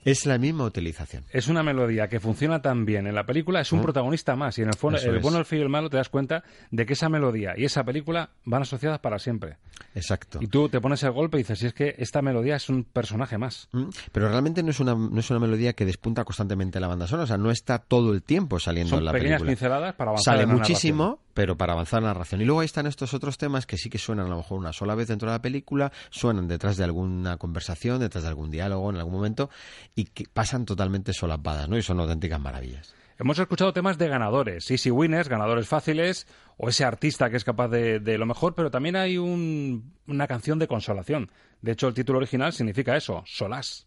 [0.03, 1.23] Es la misma utilización.
[1.31, 4.57] Es una melodía que funciona tan bien en la película, es un protagonista más.
[4.57, 6.85] Y en el, fondo, el bueno, el feo y el malo te das cuenta de
[6.85, 9.57] que esa melodía y esa película van asociadas para siempre.
[9.95, 10.39] Exacto.
[10.41, 12.83] Y tú te pones el golpe y dices, si es que esta melodía es un
[12.83, 13.69] personaje más.
[13.71, 17.07] Mm, Pero realmente no es una no es una melodía que despunta constantemente la banda
[17.07, 19.51] sonora, o sea, no está todo el tiempo saliendo Son en la pequeñas película.
[19.51, 22.41] pinceladas para avanzar Sale en la muchísimo, pero para avanzar en la narración.
[22.41, 24.71] Y luego ahí están estos otros temas que sí que suenan a lo mejor una
[24.73, 28.89] sola vez dentro de la película, suenan detrás de alguna conversación, detrás de algún diálogo
[28.91, 29.49] en algún momento
[29.95, 31.77] y que pasan totalmente solapadas, ¿no?
[31.77, 32.93] Y son auténticas maravillas.
[33.17, 36.25] Hemos escuchado temas de ganadores, easy winners, ganadores fáciles,
[36.57, 40.25] o ese artista que es capaz de, de lo mejor, pero también hay un- una
[40.27, 41.29] canción de consolación.
[41.61, 43.85] De hecho, el título original significa eso, solás.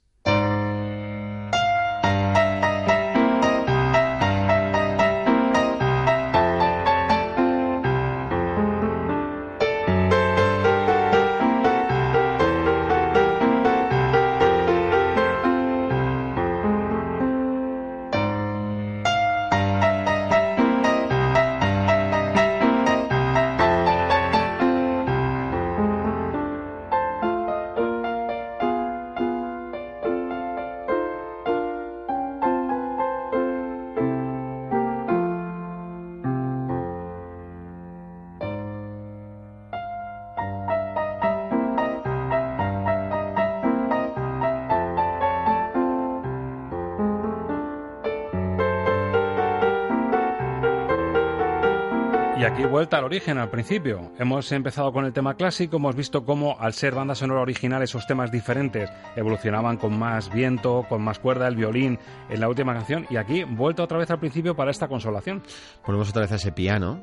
[52.70, 54.10] Vuelta al origen, al principio.
[54.18, 58.06] Hemos empezado con el tema clásico, hemos visto cómo al ser banda sonora original esos
[58.06, 61.98] temas diferentes evolucionaban con más viento, con más cuerda, el violín
[62.28, 65.42] en la última canción y aquí vuelta otra vez al principio para esta consolación.
[65.86, 67.02] Volvemos otra vez a ese piano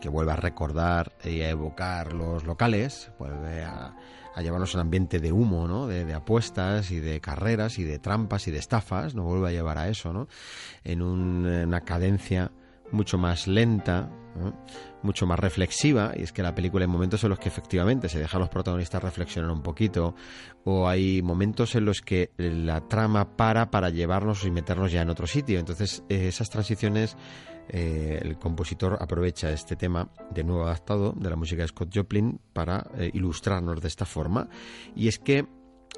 [0.00, 3.94] que vuelve a recordar y a evocar los locales, vuelve a,
[4.34, 5.86] a llevarnos un ambiente de humo.
[5.86, 9.78] De, apuestas y de carreras y de trampas y de estafas, nos vuelve a llevar
[9.78, 10.28] a eso, ¿no?
[10.84, 12.52] En una cadencia
[12.92, 14.10] mucho más lenta,
[15.02, 18.18] mucho más reflexiva, y es que la película hay momentos en los que efectivamente se
[18.18, 20.14] deja a los protagonistas reflexionar un poquito,
[20.64, 25.10] o hay momentos en los que la trama para para llevarnos y meternos ya en
[25.10, 25.58] otro sitio.
[25.58, 27.16] Entonces, esas transiciones,
[27.68, 32.40] eh, el compositor aprovecha este tema de nuevo adaptado de la música de Scott Joplin
[32.52, 34.48] para eh, ilustrarnos de esta forma.
[34.94, 35.46] Y es que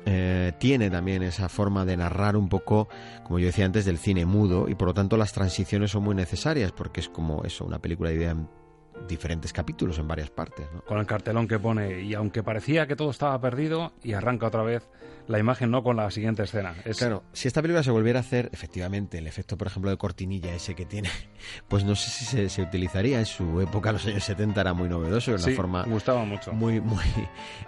[0.04, 2.88] eh, tiene también esa forma de narrar un poco,
[3.24, 6.14] como yo decía antes, del cine mudo y por lo tanto las transiciones son muy
[6.14, 8.48] necesarias porque es como eso, una película de idea en
[9.08, 10.66] diferentes capítulos en varias partes.
[10.86, 14.62] Con el cartelón que pone, y aunque parecía que todo estaba perdido, y arranca otra
[14.62, 14.88] vez
[15.28, 16.74] la imagen no con la siguiente escena.
[16.84, 16.98] Es...
[16.98, 20.54] Claro, si esta película se volviera a hacer, efectivamente, el efecto, por ejemplo, de cortinilla
[20.54, 21.10] ese que tiene,
[21.68, 23.18] pues no sé si se, se utilizaría.
[23.18, 26.24] En su época, en los años 70, era muy novedoso, de una sí, forma gustaba
[26.24, 26.52] mucho.
[26.52, 27.04] muy, muy,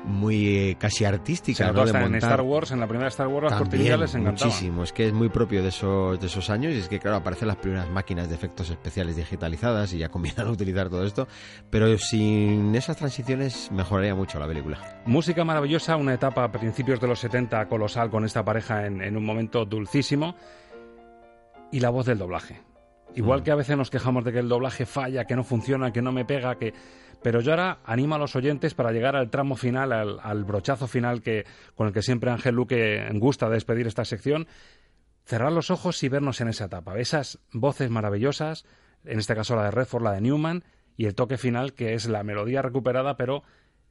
[0.04, 1.66] muy eh, casi artística.
[1.66, 1.74] Se ¿no?
[1.74, 2.30] de hasta en montar.
[2.30, 4.48] Star Wars, en la primera Star Wars, las También, cortinillas les encantaban.
[4.48, 7.18] Muchísimo, es que es muy propio de esos, de esos años y es que, claro,
[7.18, 11.28] aparecen las primeras máquinas de efectos especiales digitalizadas y ya comienzan a utilizar todo esto,
[11.70, 15.02] pero sin esas transiciones mejoraría mucho la película.
[15.06, 19.16] Música maravillosa, una etapa a principios de los 70 colosal con esta pareja en, en
[19.16, 20.34] un momento dulcísimo
[21.70, 22.60] y la voz del doblaje.
[23.14, 23.44] Igual Mm.
[23.44, 26.12] que a veces nos quejamos de que el doblaje falla, que no funciona, que no
[26.12, 26.74] me pega, que...
[27.22, 30.86] Pero yo ahora animo a los oyentes para llegar al tramo final, al, al brochazo
[30.86, 34.46] final que, con el que siempre Ángel Luque gusta despedir esta sección,
[35.24, 36.98] cerrar los ojos y vernos en esa etapa.
[36.98, 38.66] Esas voces maravillosas,
[39.04, 40.64] en este caso la de Redford, la de Newman,
[40.96, 43.42] y el toque final que es la melodía recuperada, pero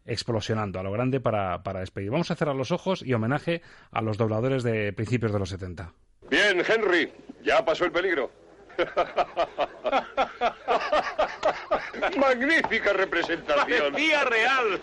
[0.05, 2.09] explosionando a lo grande para, para despedir.
[2.11, 5.91] Vamos a cerrar los ojos y homenaje a los dobladores de principios de los 70.
[6.29, 7.11] Bien, Henry,
[7.43, 8.31] ya pasó el peligro.
[12.17, 13.65] Magnífica representación.
[13.93, 14.81] Parecía real.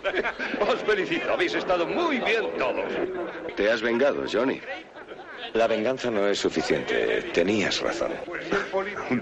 [0.61, 2.85] Os felicito, habéis estado muy bien todos.
[3.57, 4.61] Te has vengado, Johnny.
[5.55, 7.23] La venganza no es suficiente.
[7.33, 8.13] Tenías razón.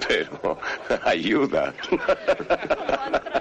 [0.09, 0.59] Pero
[1.05, 1.73] ayuda.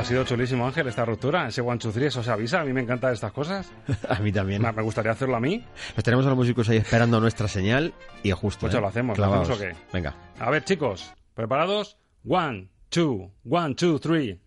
[0.00, 1.48] ha sido chulísimo, Ángel, esta ruptura.
[1.48, 2.60] Ese one, two, three, eso se avisa.
[2.60, 3.70] A mí me encantan estas cosas.
[4.08, 4.62] a mí también.
[4.62, 5.64] Me, gustaría hacerlo a mí.
[5.94, 7.92] Nos tenemos a los músicos ahí esperando nuestra señal
[8.22, 8.60] y justo.
[8.60, 8.80] Pues ¿eh?
[8.80, 9.50] lo hacemos, ¿lo Clavaos.
[9.50, 9.92] hacemos o qué?
[9.92, 10.14] Venga.
[10.38, 11.98] A ver, chicos, ¿preparados?
[12.26, 14.40] One, two, one, two, three.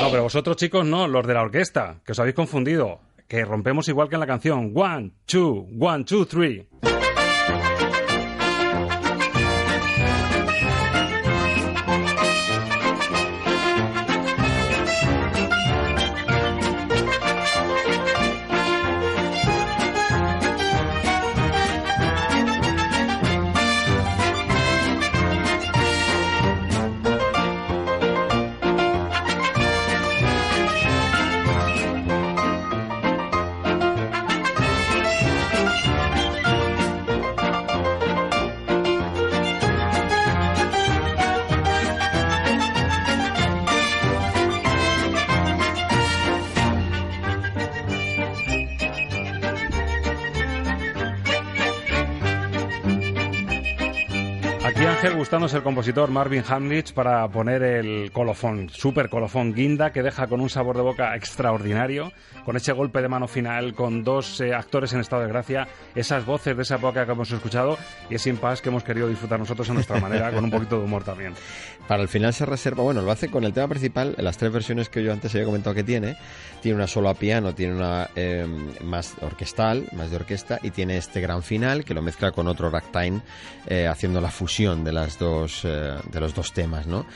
[0.00, 3.00] No, pero vosotros, chicos, no, los de la orquesta, que os habéis confundido.
[3.26, 4.72] Que rompemos igual que en la canción.
[4.74, 6.66] One, two, one, two, three.
[55.28, 60.40] Gustándose el compositor Marvin Hamlich para poner el colofón, super colofón guinda que deja con
[60.40, 62.12] un sabor de boca extraordinario,
[62.46, 66.24] con ese golpe de mano final, con dos eh, actores en estado de gracia, esas
[66.24, 67.76] voces de esa época que hemos escuchado
[68.08, 70.84] y ese impasse que hemos querido disfrutar nosotros a nuestra manera, con un poquito de
[70.86, 71.34] humor también.
[71.88, 74.90] Para el final se reserva, bueno, lo hace con el tema principal, las tres versiones
[74.90, 76.16] que yo antes había comentado que tiene,
[76.60, 78.46] tiene una solo a piano, tiene una eh,
[78.84, 82.68] más orquestal, más de orquesta, y tiene este gran final que lo mezcla con otro
[82.68, 83.22] ragtime,
[83.66, 87.06] eh, haciendo la fusión de las dos eh, de los dos temas, ¿no?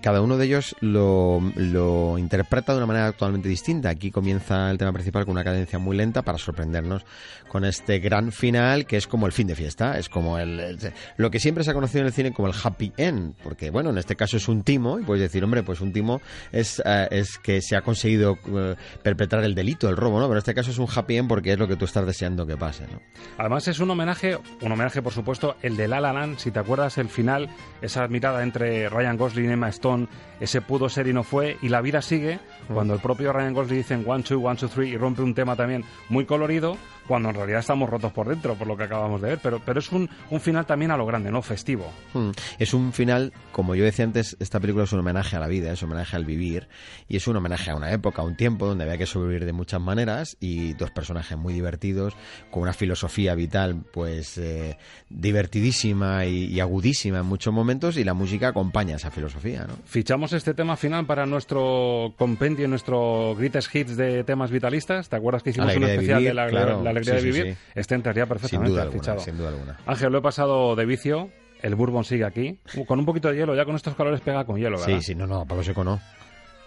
[0.00, 3.90] Cada uno de ellos lo, lo interpreta de una manera totalmente distinta.
[3.90, 7.04] Aquí comienza el tema principal con una cadencia muy lenta para sorprendernos
[7.48, 10.78] con este gran final que es como el fin de fiesta, es como el, el-
[11.18, 13.90] lo que siempre se ha conocido en el cine como el happy end, porque bueno,
[13.90, 16.20] en este caso es un timo y puedes decir, hombre, pues un timo
[16.52, 20.26] es eh, es que se ha conseguido eh, perpetrar el delito, el robo, ¿no?
[20.26, 22.46] Pero en este caso es un happy end porque es lo que tú estás deseando
[22.46, 23.00] que pase, ¿no?
[23.36, 26.60] Además es un homenaje, un homenaje por supuesto, el de La La Land, si te
[26.60, 27.48] acuerdas el final,
[27.82, 30.06] esa mirada entre Ryan Gosling y Emma Stone,
[30.38, 32.38] ese pudo ser y no fue, y la vida sigue,
[32.72, 35.56] cuando el propio Ryan Gosling dice one, two, one, two, three, y rompe un tema
[35.56, 39.28] también muy colorido, cuando en realidad estamos rotos por dentro, por lo que acabamos de
[39.28, 41.42] ver, pero, pero es un, un final también a lo grande, ¿no?
[41.42, 41.92] Festivo.
[42.12, 42.30] Hmm.
[42.58, 45.72] Es un final, como yo decía antes, esta película es un homenaje a la vida,
[45.72, 46.68] es un homenaje al vivir
[47.08, 49.52] y es un homenaje a una época, a un tiempo donde había que sobrevivir de
[49.52, 52.14] muchas maneras y dos personajes muy divertidos,
[52.50, 54.76] con una filosofía vital pues eh,
[55.08, 59.74] divertidísima y, y agudísima en muchos momentos y la música acompaña esa filosofía, ¿no?
[59.84, 65.08] Fichamos este tema final para nuestro compendio, nuestro Greatest Hits de temas vitalistas.
[65.08, 66.82] ¿Te acuerdas que hicimos un de especial vivir, de la, claro.
[66.82, 67.54] la alegría Sí, de sí, vivir?
[67.54, 67.60] sí.
[67.74, 69.20] Este entraría perfectamente Sin duda alguna, fichado.
[69.20, 69.76] sin duda alguna.
[69.86, 71.30] Ángel, lo he pasado de vicio.
[71.62, 72.58] El bourbon sigue aquí.
[72.76, 74.86] Uh, Con un poquito de hielo, ya con estos calores pega con hielo, ¿verdad?
[74.98, 76.00] Sí, sí, no, no, palo seco no.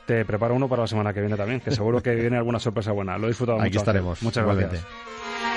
[0.08, 2.92] Te preparo uno para la semana que viene también, que seguro que viene alguna sorpresa
[2.92, 3.18] buena.
[3.18, 3.80] Lo he disfrutado Aquí mucho.
[3.80, 3.82] Ángel.
[3.82, 4.78] estaremos, Muchas igualmente.
[4.78, 5.49] gracias.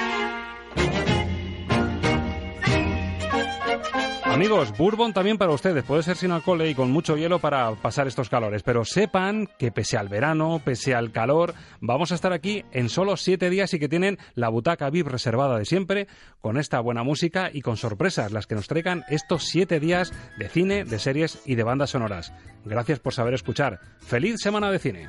[4.33, 5.85] Amigos, Bourbon también para ustedes.
[5.85, 8.63] Puede ser sin alcohol y con mucho hielo para pasar estos calores.
[8.63, 13.19] Pero sepan que pese al verano, pese al calor, vamos a estar aquí en solo
[13.19, 16.09] siete días y que tienen la butaca VIP reservada de siempre,
[16.41, 20.49] con esta buena música y con sorpresas, las que nos traigan estos siete días de
[20.49, 22.33] cine, de series y de bandas sonoras.
[22.65, 23.81] Gracias por saber escuchar.
[24.01, 25.09] ¡Feliz semana de cine!